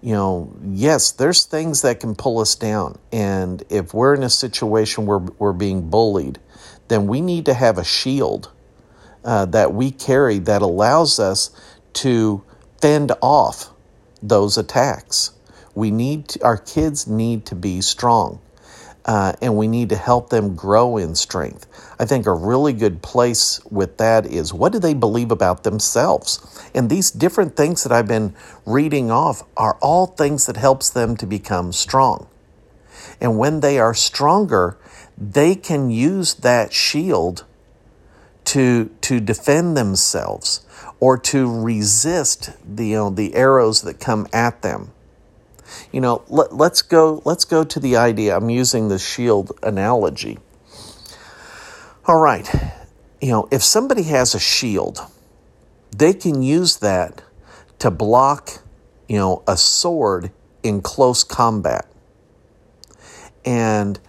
you 0.01 0.13
know, 0.13 0.55
yes, 0.63 1.11
there's 1.11 1.45
things 1.45 1.81
that 1.81 1.99
can 1.99 2.15
pull 2.15 2.39
us 2.39 2.55
down. 2.55 2.97
And 3.11 3.63
if 3.69 3.93
we're 3.93 4.13
in 4.13 4.23
a 4.23 4.29
situation 4.29 5.05
where 5.05 5.19
we're 5.19 5.53
being 5.53 5.89
bullied, 5.89 6.39
then 6.87 7.07
we 7.07 7.21
need 7.21 7.45
to 7.45 7.53
have 7.53 7.77
a 7.77 7.83
shield 7.83 8.51
uh, 9.23 9.45
that 9.45 9.73
we 9.73 9.91
carry 9.91 10.39
that 10.39 10.61
allows 10.61 11.19
us 11.19 11.49
to 11.93 12.43
fend 12.79 13.11
off 13.21 13.71
those 14.21 14.57
attacks. 14.57 15.31
We 15.75 15.91
need 15.91 16.29
to, 16.29 16.43
our 16.45 16.57
kids 16.57 17.07
need 17.07 17.45
to 17.47 17.55
be 17.55 17.81
strong. 17.81 18.39
Uh, 19.07 19.31
and 19.41 19.55
we 19.55 19.69
need 19.69 19.87
to 19.87 19.95
help 19.95 20.29
them 20.29 20.53
grow 20.53 20.97
in 20.97 21.15
strength. 21.15 21.65
I 21.97 22.05
think 22.05 22.25
a 22.25 22.33
really 22.33 22.73
good 22.73 23.01
place 23.01 23.63
with 23.71 23.97
that 23.97 24.25
is 24.25 24.53
what 24.53 24.73
do 24.73 24.79
they 24.79 24.93
believe 24.93 25.31
about 25.31 25.63
themselves? 25.63 26.61
And 26.75 26.89
these 26.89 27.09
different 27.09 27.55
things 27.55 27.83
that 27.83 27.91
I've 27.93 28.07
been 28.07 28.35
reading 28.65 29.09
off 29.09 29.43
are 29.55 29.77
all 29.81 30.07
things 30.07 30.45
that 30.45 30.57
helps 30.57 30.89
them 30.89 31.15
to 31.17 31.25
become 31.25 31.71
strong. 31.71 32.27
And 33.21 33.37
when 33.37 33.61
they 33.61 33.79
are 33.79 33.93
stronger, 33.93 34.77
they 35.17 35.55
can 35.55 35.89
use 35.89 36.33
that 36.35 36.73
shield 36.73 37.45
to 38.45 38.89
to 39.01 39.19
defend 39.19 39.75
themselves 39.75 40.65
or 40.99 41.17
to 41.17 41.61
resist 41.61 42.51
the 42.63 42.87
you 42.87 42.95
know, 42.95 43.09
the 43.09 43.35
arrows 43.35 43.81
that 43.81 43.99
come 43.99 44.27
at 44.33 44.61
them. 44.61 44.91
You 45.91 46.01
know, 46.01 46.23
let, 46.27 46.53
let's 46.53 46.81
go 46.81 47.21
let's 47.25 47.45
go 47.45 47.63
to 47.63 47.79
the 47.79 47.97
idea. 47.97 48.35
I'm 48.35 48.49
using 48.49 48.89
the 48.89 48.99
shield 48.99 49.51
analogy. 49.63 50.39
All 52.05 52.19
right. 52.19 52.47
You 53.21 53.29
know, 53.29 53.47
if 53.51 53.63
somebody 53.63 54.03
has 54.03 54.35
a 54.35 54.39
shield, 54.39 54.99
they 55.95 56.13
can 56.13 56.41
use 56.41 56.77
that 56.77 57.21
to 57.79 57.91
block, 57.91 58.61
you 59.07 59.17
know, 59.17 59.43
a 59.47 59.57
sword 59.57 60.31
in 60.63 60.81
close 60.81 61.23
combat. 61.23 61.85
And 63.45 63.99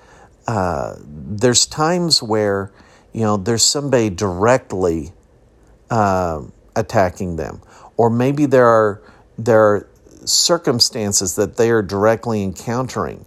uh, 0.47 0.97
there's 1.05 1.67
times 1.67 2.23
where, 2.23 2.73
you 3.13 3.23
know, 3.23 3.37
there's 3.37 3.65
somebody 3.65 4.11
directly 4.11 5.13
uh, 5.91 6.43
attacking 6.75 7.37
them, 7.37 7.63
or 7.97 8.11
maybe 8.11 8.47
there 8.47 8.67
are 8.67 9.03
there 9.37 9.61
are 9.61 9.88
circumstances 10.29 11.37
that 11.37 11.57
they 11.57 11.71
are 11.71 11.83
directly 11.83 12.43
encountering. 12.43 13.27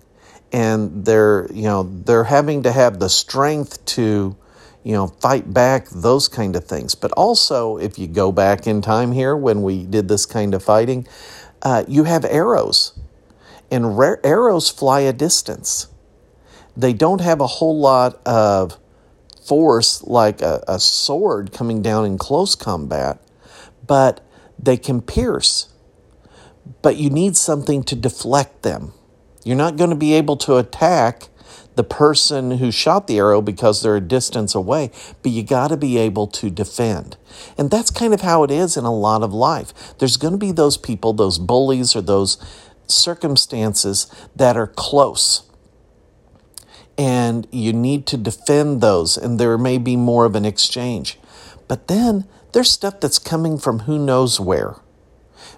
And 0.54 1.06
they're 1.06 1.48
you 1.54 1.64
know 1.64 1.84
they're 1.84 2.26
having 2.26 2.64
to 2.64 2.72
have 2.72 3.00
the 3.00 3.10
strength 3.10 3.84
to 3.86 4.36
you 4.84 4.94
know 4.94 5.08
fight 5.08 5.54
back 5.54 5.88
those 5.90 6.28
kind 6.28 6.56
of 6.56 6.66
things. 6.66 6.94
But 6.96 7.12
also 7.14 7.78
if 7.78 7.98
you 7.98 8.08
go 8.08 8.32
back 8.32 8.68
in 8.68 8.82
time 8.82 9.14
here 9.14 9.36
when 9.36 9.64
we 9.64 9.84
did 9.84 10.08
this 10.08 10.26
kind 10.26 10.54
of 10.54 10.64
fighting 10.64 11.08
uh, 11.62 11.84
you 11.88 12.04
have 12.06 12.26
arrows. 12.26 12.94
And 13.70 13.98
arrows 14.26 14.70
fly 14.70 15.02
a 15.02 15.14
distance. 15.14 15.88
They 16.76 16.92
don't 16.92 17.22
have 17.22 17.40
a 17.40 17.48
whole 17.48 17.80
lot 17.80 18.20
of 18.28 18.78
force 19.46 20.04
like 20.04 20.42
a, 20.42 20.64
a 20.68 20.80
sword 20.80 21.52
coming 21.52 21.82
down 21.82 22.06
in 22.06 22.18
close 22.18 22.56
combat 22.56 23.20
but 23.86 24.22
they 24.58 24.78
can 24.78 25.02
pierce 25.02 25.71
but 26.82 26.98
you 26.98 27.10
need 27.10 27.36
something 27.36 27.84
to 27.84 27.96
deflect 27.96 28.64
them. 28.64 28.94
You're 29.44 29.58
not 29.58 29.78
going 29.78 29.90
to 29.90 29.96
be 29.96 30.14
able 30.14 30.38
to 30.38 30.58
attack 30.58 31.30
the 31.76 31.84
person 31.84 32.52
who 32.52 32.72
shot 32.72 33.08
the 33.08 33.18
arrow 33.18 33.42
because 33.42 33.82
they're 33.82 33.96
a 33.96 34.02
distance 34.02 34.54
away, 34.54 34.92
but 35.24 35.32
you 35.32 35.42
got 35.42 35.70
to 35.70 35.78
be 35.78 35.98
able 35.98 36.28
to 36.28 36.50
defend. 36.50 37.18
And 37.58 37.72
that's 37.72 37.90
kind 37.90 38.14
of 38.14 38.22
how 38.22 38.44
it 38.44 38.52
is 38.52 38.76
in 38.76 38.84
a 38.84 38.94
lot 38.94 39.24
of 39.24 39.34
life. 39.34 39.98
There's 39.98 40.18
going 40.18 40.34
to 40.34 40.38
be 40.38 40.52
those 40.52 40.78
people, 40.78 41.14
those 41.14 41.40
bullies, 41.40 41.96
or 41.96 42.02
those 42.02 42.38
circumstances 42.88 44.08
that 44.36 44.58
are 44.58 44.68
close. 44.68 45.44
And 46.98 47.48
you 47.52 47.74
need 47.74 48.06
to 48.08 48.18
defend 48.18 48.82
those, 48.82 49.18
and 49.18 49.40
there 49.40 49.58
may 49.58 49.78
be 49.78 49.96
more 49.96 50.26
of 50.26 50.36
an 50.36 50.46
exchange. 50.46 51.18
But 51.68 51.88
then 51.88 52.28
there's 52.52 52.70
stuff 52.70 53.00
that's 53.00 53.18
coming 53.18 53.58
from 53.58 53.80
who 53.80 53.98
knows 53.98 54.40
where. 54.40 54.76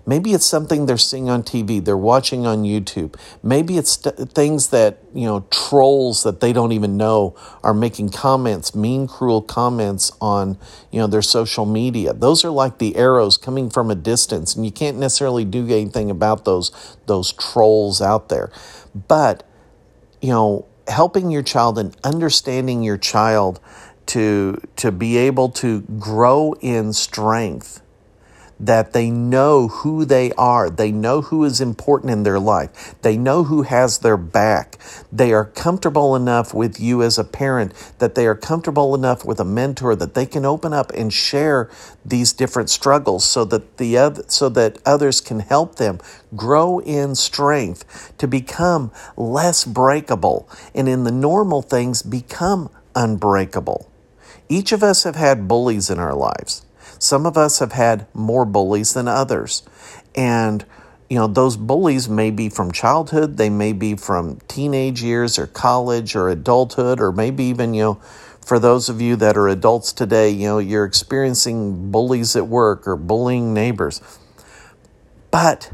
Maybe 0.06 0.34
it's 0.34 0.46
something 0.46 0.86
they're 0.86 0.98
seeing 0.98 1.30
on 1.30 1.44
TV, 1.44 1.84
they're 1.84 1.96
watching 1.96 2.46
on 2.46 2.64
YouTube. 2.64 3.16
Maybe 3.42 3.78
it's 3.78 3.96
things 3.96 4.68
that, 4.68 5.00
you 5.14 5.26
know, 5.26 5.46
trolls 5.50 6.24
that 6.24 6.42
they 6.42 6.52
don't 6.52 6.74
even 6.74 6.98
know 6.98 7.36
are 7.64 7.74
making 7.74 8.10
comments, 8.10 8.76
mean, 8.76 9.08
cruel 9.08 9.42
comments 9.42 10.12
on, 10.20 10.58
you 10.92 11.00
know, 11.00 11.08
their 11.08 11.22
social 11.22 11.66
media. 11.66 12.14
Those 12.14 12.44
are 12.44 12.50
like 12.50 12.80
the 12.80 12.98
arrows 12.98 13.38
coming 13.38 13.70
from 13.70 13.90
a 13.90 13.96
distance, 13.96 14.56
and 14.56 14.66
you 14.66 14.72
can't 14.72 14.98
necessarily 14.98 15.46
do 15.46 15.66
anything 15.66 16.12
about 16.12 16.44
those 16.44 16.98
those 17.06 17.32
trolls 17.32 18.02
out 18.02 18.28
there. 18.28 18.52
But, 19.08 19.48
you 20.22 20.30
know, 20.30 20.66
helping 20.88 21.32
your 21.32 21.44
child 21.44 21.80
and 21.80 21.96
understanding 22.04 22.84
your 22.84 22.98
child 22.98 23.62
to 24.08 24.62
to 24.76 24.92
be 24.92 25.16
able 25.18 25.48
to 25.48 25.82
grow 25.98 26.54
in 26.60 26.92
strength 26.92 27.83
that 28.60 28.94
they 28.94 29.10
know 29.10 29.68
who 29.68 30.06
they 30.06 30.32
are. 30.34 30.70
They 30.70 30.92
know 30.92 31.22
who 31.22 31.44
is 31.44 31.60
important 31.60 32.12
in 32.12 32.24
their 32.24 32.40
life. 32.40 32.96
They 33.02 33.18
know 33.18 33.44
who 33.44 33.64
has 33.64 34.00
their 34.00 34.18
back. 34.18 34.78
They 35.12 35.34
are 35.34 35.46
comfortable 35.46 36.16
enough 36.16 36.54
with 36.54 36.80
you 36.80 37.02
as 37.02 37.18
a 37.18 37.24
parent 37.24 37.74
that 38.00 38.16
they 38.16 38.28
are 38.28 38.36
comfortable 38.36 38.96
enough 38.96 39.26
with 39.26 39.40
a 39.40 39.46
mentor 39.46 39.96
that 39.96 40.14
they 40.14 40.26
can 40.26 40.46
open 40.46 40.74
up 40.74 40.92
and 40.92 41.12
share 41.12 41.70
these 42.06 42.34
different 42.34 42.70
struggles 42.70 43.26
so 43.26 43.46
that 43.46 43.78
the 43.78 43.98
other, 43.98 44.24
so 44.28 44.50
that 44.50 44.78
others 44.86 45.22
can 45.22 45.40
help 45.40 45.76
them 45.76 46.00
grow 46.36 46.80
in 46.80 47.16
strength 47.16 48.14
to 48.18 48.28
become 48.28 48.92
less 49.18 49.66
breakable 49.66 50.48
and 50.74 50.88
in 50.88 51.04
the 51.04 51.12
normal 51.12 51.62
things 51.62 52.02
become 52.02 52.70
unbreakable. 52.96 53.90
Each 54.50 54.72
of 54.72 54.84
us 54.84 55.04
have 55.04 55.16
had 55.16 55.48
bullies 55.48 55.90
in 55.90 56.00
our 56.00 56.14
lives. 56.14 56.66
Some 57.04 57.26
of 57.26 57.38
us 57.38 57.60
have 57.60 57.74
had 57.74 58.08
more 58.14 58.46
bullies 58.46 58.94
than 58.94 59.10
others. 59.10 59.64
And, 60.16 60.64
you 61.10 61.18
know, 61.18 61.28
those 61.28 61.58
bullies 61.58 62.08
may 62.08 62.32
be 62.32 62.48
from 62.48 62.72
childhood, 62.72 63.36
they 63.36 63.50
may 63.50 63.74
be 63.74 63.98
from 63.98 64.40
teenage 64.48 65.04
years 65.04 65.38
or 65.38 65.48
college 65.48 66.16
or 66.16 66.30
adulthood, 66.30 67.02
or 67.02 67.12
maybe 67.12 67.44
even, 67.44 67.74
you 67.74 67.84
know, 67.84 67.94
for 68.40 68.58
those 68.58 68.88
of 68.88 69.02
you 69.02 69.18
that 69.18 69.36
are 69.36 69.50
adults 69.50 69.92
today, 69.92 70.30
you 70.30 70.48
know, 70.48 70.60
you're 70.60 70.86
experiencing 70.86 71.92
bullies 71.92 72.38
at 72.38 72.48
work 72.48 72.88
or 72.88 72.96
bullying 72.96 73.54
neighbors. 73.54 74.00
But, 75.30 75.74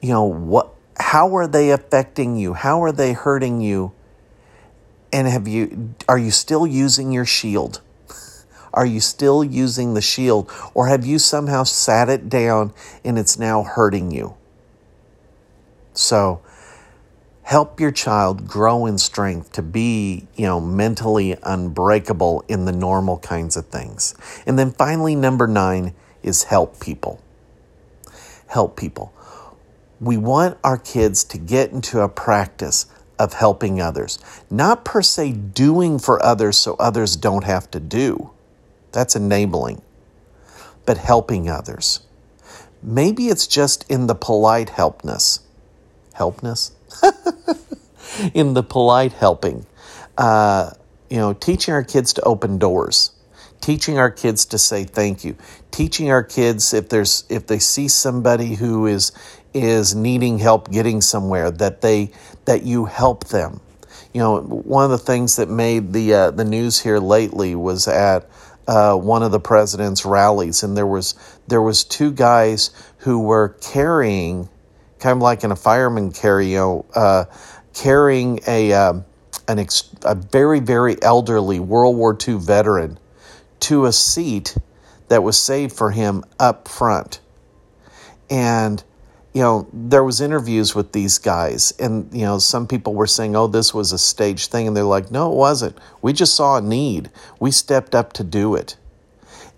you 0.00 0.10
know, 0.10 0.22
what 0.22 0.68
how 1.00 1.36
are 1.36 1.48
they 1.48 1.72
affecting 1.72 2.36
you? 2.36 2.54
How 2.54 2.80
are 2.84 2.92
they 2.92 3.12
hurting 3.12 3.60
you? 3.60 3.90
And 5.12 5.26
have 5.26 5.48
you 5.48 5.94
are 6.08 6.18
you 6.18 6.30
still 6.30 6.64
using 6.64 7.10
your 7.10 7.24
shield? 7.24 7.80
Are 8.76 8.86
you 8.86 9.00
still 9.00 9.42
using 9.42 9.94
the 9.94 10.02
shield 10.02 10.50
or 10.74 10.88
have 10.88 11.06
you 11.06 11.18
somehow 11.18 11.64
sat 11.64 12.10
it 12.10 12.28
down 12.28 12.74
and 13.02 13.18
it's 13.18 13.38
now 13.38 13.62
hurting 13.62 14.10
you? 14.10 14.36
So, 15.94 16.42
help 17.42 17.80
your 17.80 17.90
child 17.90 18.46
grow 18.46 18.84
in 18.84 18.98
strength 18.98 19.52
to 19.52 19.62
be, 19.62 20.28
you 20.36 20.44
know, 20.44 20.60
mentally 20.60 21.36
unbreakable 21.42 22.44
in 22.48 22.66
the 22.66 22.72
normal 22.72 23.16
kinds 23.18 23.56
of 23.56 23.66
things. 23.68 24.14
And 24.46 24.58
then 24.58 24.72
finally 24.72 25.14
number 25.14 25.46
9 25.46 25.94
is 26.22 26.44
help 26.44 26.78
people. 26.78 27.22
Help 28.48 28.76
people. 28.76 29.14
We 30.00 30.18
want 30.18 30.58
our 30.62 30.76
kids 30.76 31.24
to 31.24 31.38
get 31.38 31.72
into 31.72 32.00
a 32.00 32.10
practice 32.10 32.84
of 33.18 33.32
helping 33.32 33.80
others, 33.80 34.18
not 34.50 34.84
per 34.84 35.00
se 35.00 35.32
doing 35.32 35.98
for 35.98 36.22
others 36.22 36.58
so 36.58 36.74
others 36.74 37.16
don't 37.16 37.44
have 37.44 37.70
to 37.70 37.80
do. 37.80 38.32
That's 38.96 39.14
enabling, 39.14 39.82
but 40.86 40.96
helping 40.96 41.50
others. 41.50 42.00
Maybe 42.82 43.28
it's 43.28 43.46
just 43.46 43.84
in 43.90 44.06
the 44.06 44.14
polite 44.14 44.70
helpness. 44.70 45.40
Helpness? 46.14 46.72
in 48.32 48.54
the 48.54 48.62
polite 48.62 49.12
helping. 49.12 49.66
Uh, 50.16 50.70
you 51.10 51.18
know, 51.18 51.34
teaching 51.34 51.74
our 51.74 51.84
kids 51.84 52.14
to 52.14 52.22
open 52.22 52.56
doors 52.56 53.10
teaching 53.60 53.98
our 53.98 54.10
kids 54.10 54.44
to 54.44 54.58
say 54.58 54.84
thank 54.84 55.24
you 55.24 55.34
teaching 55.70 56.10
our 56.10 56.22
kids 56.22 56.74
if 56.74 56.90
there's 56.90 57.24
if 57.30 57.46
they 57.46 57.58
see 57.58 57.88
somebody 57.88 58.54
who 58.54 58.86
is 58.86 59.12
is 59.54 59.94
needing 59.94 60.38
help 60.38 60.70
getting 60.70 61.00
somewhere 61.00 61.50
that 61.50 61.80
they 61.80 62.10
that 62.44 62.62
you 62.62 62.84
help 62.84 63.24
them 63.28 63.58
you 64.12 64.20
know 64.20 64.40
one 64.40 64.84
of 64.84 64.90
the 64.90 64.98
things 64.98 65.36
that 65.36 65.48
made 65.48 65.92
the 65.92 66.12
uh, 66.12 66.30
the 66.30 66.44
news 66.44 66.80
here 66.80 66.98
lately 66.98 67.54
was 67.54 67.88
at 67.88 68.28
uh, 68.66 68.96
one 68.96 69.22
of 69.22 69.30
the 69.30 69.40
president's 69.40 70.04
rallies 70.04 70.62
and 70.62 70.76
there 70.76 70.86
was 70.86 71.14
there 71.46 71.62
was 71.62 71.84
two 71.84 72.10
guys 72.10 72.70
who 72.98 73.20
were 73.20 73.50
carrying 73.60 74.48
kind 74.98 75.16
of 75.16 75.22
like 75.22 75.44
in 75.44 75.52
a 75.52 75.56
fireman 75.56 76.12
carry 76.12 76.56
uh, 76.56 77.24
carrying 77.74 78.40
a 78.46 78.72
um, 78.72 79.04
an 79.48 79.58
ex- 79.58 79.90
a 80.04 80.14
very 80.14 80.60
very 80.60 81.00
elderly 81.02 81.60
World 81.60 81.96
War 81.96 82.16
II 82.26 82.34
veteran 82.38 82.98
to 83.60 83.84
a 83.86 83.92
seat 83.92 84.56
that 85.08 85.22
was 85.22 85.40
saved 85.40 85.74
for 85.74 85.90
him 85.90 86.24
up 86.38 86.68
front. 86.68 87.20
And 88.28 88.82
you 89.36 89.42
know, 89.42 89.68
there 89.70 90.02
was 90.02 90.22
interviews 90.22 90.74
with 90.74 90.92
these 90.92 91.18
guys 91.18 91.70
and 91.78 92.08
you 92.10 92.22
know, 92.22 92.38
some 92.38 92.66
people 92.66 92.94
were 92.94 93.06
saying, 93.06 93.36
"Oh, 93.36 93.46
this 93.46 93.74
was 93.74 93.92
a 93.92 93.98
staged 93.98 94.50
thing." 94.50 94.66
And 94.66 94.74
they're 94.74 94.82
like, 94.82 95.10
"No, 95.10 95.30
it 95.30 95.36
wasn't. 95.36 95.76
We 96.00 96.14
just 96.14 96.34
saw 96.34 96.56
a 96.56 96.62
need. 96.62 97.10
We 97.38 97.50
stepped 97.50 97.94
up 97.94 98.14
to 98.14 98.24
do 98.24 98.54
it." 98.54 98.78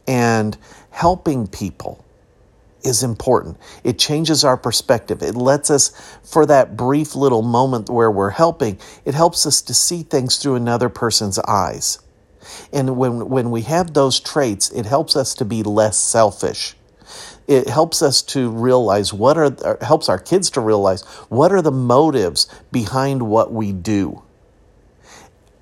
And 0.08 0.58
helping 0.90 1.46
people 1.46 2.04
is 2.82 3.04
important. 3.04 3.56
It 3.84 4.00
changes 4.00 4.42
our 4.42 4.56
perspective. 4.56 5.22
It 5.22 5.36
lets 5.36 5.70
us, 5.70 5.92
for 6.24 6.44
that 6.46 6.76
brief 6.76 7.14
little 7.14 7.42
moment 7.42 7.88
where 7.88 8.10
we're 8.10 8.30
helping, 8.30 8.78
it 9.04 9.14
helps 9.14 9.46
us 9.46 9.62
to 9.62 9.74
see 9.74 10.02
things 10.02 10.38
through 10.38 10.56
another 10.56 10.88
person's 10.88 11.38
eyes. 11.38 12.00
And 12.72 12.96
when, 12.96 13.28
when 13.28 13.52
we 13.52 13.62
have 13.62 13.94
those 13.94 14.18
traits, 14.18 14.70
it 14.70 14.86
helps 14.86 15.14
us 15.14 15.34
to 15.34 15.44
be 15.44 15.62
less 15.62 15.96
selfish. 15.96 16.74
It 17.48 17.68
helps 17.68 18.02
us 18.02 18.22
to 18.22 18.50
realize 18.50 19.12
what 19.12 19.38
are, 19.38 19.78
helps 19.80 20.08
our 20.08 20.18
kids 20.18 20.50
to 20.50 20.61
realize 20.61 21.02
what 21.28 21.50
are 21.50 21.62
the 21.62 21.72
motives 21.72 22.46
behind 22.70 23.22
what 23.22 23.52
we 23.52 23.72
do. 23.72 24.22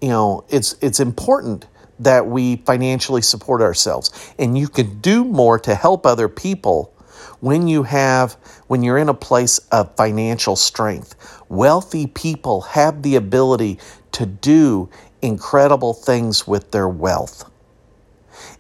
You 0.02 0.08
know, 0.08 0.44
it's, 0.50 0.74
it's 0.82 1.00
important 1.00 1.66
that 2.00 2.26
we 2.26 2.56
financially 2.56 3.22
support 3.22 3.62
ourselves. 3.62 4.34
And 4.38 4.58
you 4.58 4.68
can 4.68 5.00
do 5.00 5.24
more 5.24 5.58
to 5.60 5.74
help 5.74 6.04
other 6.04 6.28
people 6.28 6.92
when 7.40 7.68
you 7.68 7.82
have 7.84 8.34
when 8.66 8.82
you're 8.82 8.98
in 8.98 9.08
a 9.08 9.14
place 9.14 9.58
of 9.70 9.94
financial 9.96 10.56
strength. 10.56 11.14
Wealthy 11.48 12.06
people 12.06 12.62
have 12.62 13.02
the 13.02 13.16
ability 13.16 13.78
to 14.12 14.26
do 14.26 14.88
incredible 15.22 15.94
things 15.94 16.46
with 16.46 16.70
their 16.70 16.88
wealth. 16.88 17.50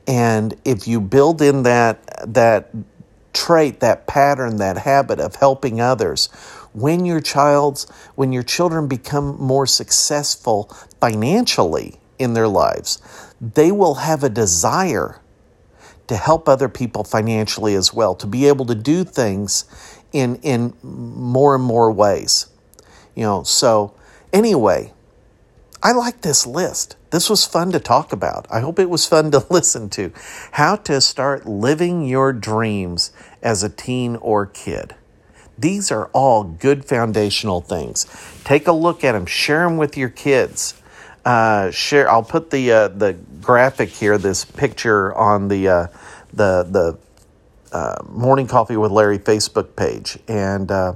And 0.06 0.54
if 0.64 0.86
you 0.86 1.00
build 1.00 1.42
in 1.42 1.64
that 1.64 2.34
that 2.34 2.70
trait, 3.36 3.80
that 3.80 4.06
pattern, 4.06 4.56
that 4.56 4.78
habit 4.78 5.20
of 5.20 5.36
helping 5.36 5.80
others, 5.80 6.26
when 6.72 7.04
your 7.04 7.20
child's 7.20 7.84
when 8.16 8.32
your 8.32 8.42
children 8.42 8.88
become 8.88 9.36
more 9.40 9.66
successful 9.66 10.64
financially 11.00 12.00
in 12.18 12.34
their 12.34 12.48
lives, 12.48 13.00
they 13.40 13.70
will 13.70 13.94
have 13.94 14.24
a 14.24 14.28
desire 14.28 15.20
to 16.06 16.16
help 16.16 16.48
other 16.48 16.68
people 16.68 17.04
financially 17.04 17.74
as 17.74 17.92
well, 17.92 18.14
to 18.14 18.26
be 18.26 18.46
able 18.48 18.64
to 18.66 18.74
do 18.74 19.04
things 19.04 19.64
in 20.12 20.36
in 20.36 20.74
more 20.82 21.54
and 21.54 21.64
more 21.64 21.92
ways. 21.92 22.46
You 23.14 23.22
know, 23.22 23.42
so 23.42 23.94
anyway, 24.32 24.92
I 25.82 25.92
like 25.92 26.22
this 26.22 26.46
list. 26.46 26.96
This 27.10 27.30
was 27.30 27.46
fun 27.46 27.72
to 27.72 27.80
talk 27.80 28.12
about. 28.12 28.46
I 28.50 28.60
hope 28.60 28.78
it 28.78 28.90
was 28.90 29.06
fun 29.06 29.30
to 29.30 29.46
listen 29.50 29.88
to. 29.90 30.12
How 30.52 30.76
to 30.76 31.00
start 31.00 31.46
living 31.46 32.06
your 32.06 32.32
dreams 32.32 33.12
as 33.42 33.62
a 33.62 33.68
teen 33.68 34.16
or 34.16 34.46
kid. 34.46 34.94
These 35.58 35.90
are 35.90 36.06
all 36.08 36.44
good 36.44 36.84
foundational 36.84 37.60
things. 37.60 38.06
Take 38.44 38.66
a 38.66 38.72
look 38.72 39.02
at 39.04 39.12
them, 39.12 39.26
share 39.26 39.60
them 39.60 39.76
with 39.76 39.96
your 39.96 40.10
kids. 40.10 40.80
Uh, 41.24 41.70
share. 41.72 42.08
I'll 42.08 42.22
put 42.22 42.50
the 42.50 42.70
uh, 42.70 42.88
the 42.88 43.14
graphic 43.40 43.88
here, 43.88 44.16
this 44.16 44.44
picture 44.44 45.12
on 45.14 45.48
the 45.48 45.68
uh, 45.68 45.86
the 46.32 46.62
the 46.62 46.98
uh, 47.72 47.96
Morning 48.08 48.46
Coffee 48.46 48.76
with 48.76 48.92
Larry 48.92 49.18
Facebook 49.18 49.74
page, 49.74 50.18
and 50.28 50.70
uh, 50.70 50.92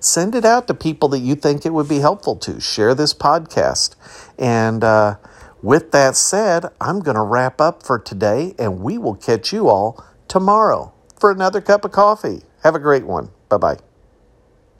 send 0.00 0.34
it 0.34 0.44
out 0.44 0.66
to 0.66 0.74
people 0.74 1.08
that 1.10 1.20
you 1.20 1.36
think 1.36 1.64
it 1.64 1.72
would 1.72 1.88
be 1.88 2.00
helpful 2.00 2.34
to. 2.36 2.60
Share 2.60 2.92
this 2.92 3.14
podcast. 3.14 3.94
And 4.36 4.82
uh, 4.82 5.18
with 5.62 5.92
that 5.92 6.16
said, 6.16 6.66
I'm 6.80 6.98
going 7.00 7.16
to 7.16 7.22
wrap 7.22 7.60
up 7.60 7.84
for 7.84 8.00
today, 8.00 8.56
and 8.58 8.80
we 8.80 8.98
will 8.98 9.14
catch 9.14 9.52
you 9.52 9.68
all 9.68 10.04
tomorrow 10.26 10.92
for 11.20 11.30
another 11.30 11.60
cup 11.60 11.84
of 11.84 11.92
coffee. 11.92 12.42
Have 12.62 12.74
a 12.74 12.80
great 12.80 13.06
one. 13.06 13.30
Bye 13.48 13.58
bye. 13.58 13.87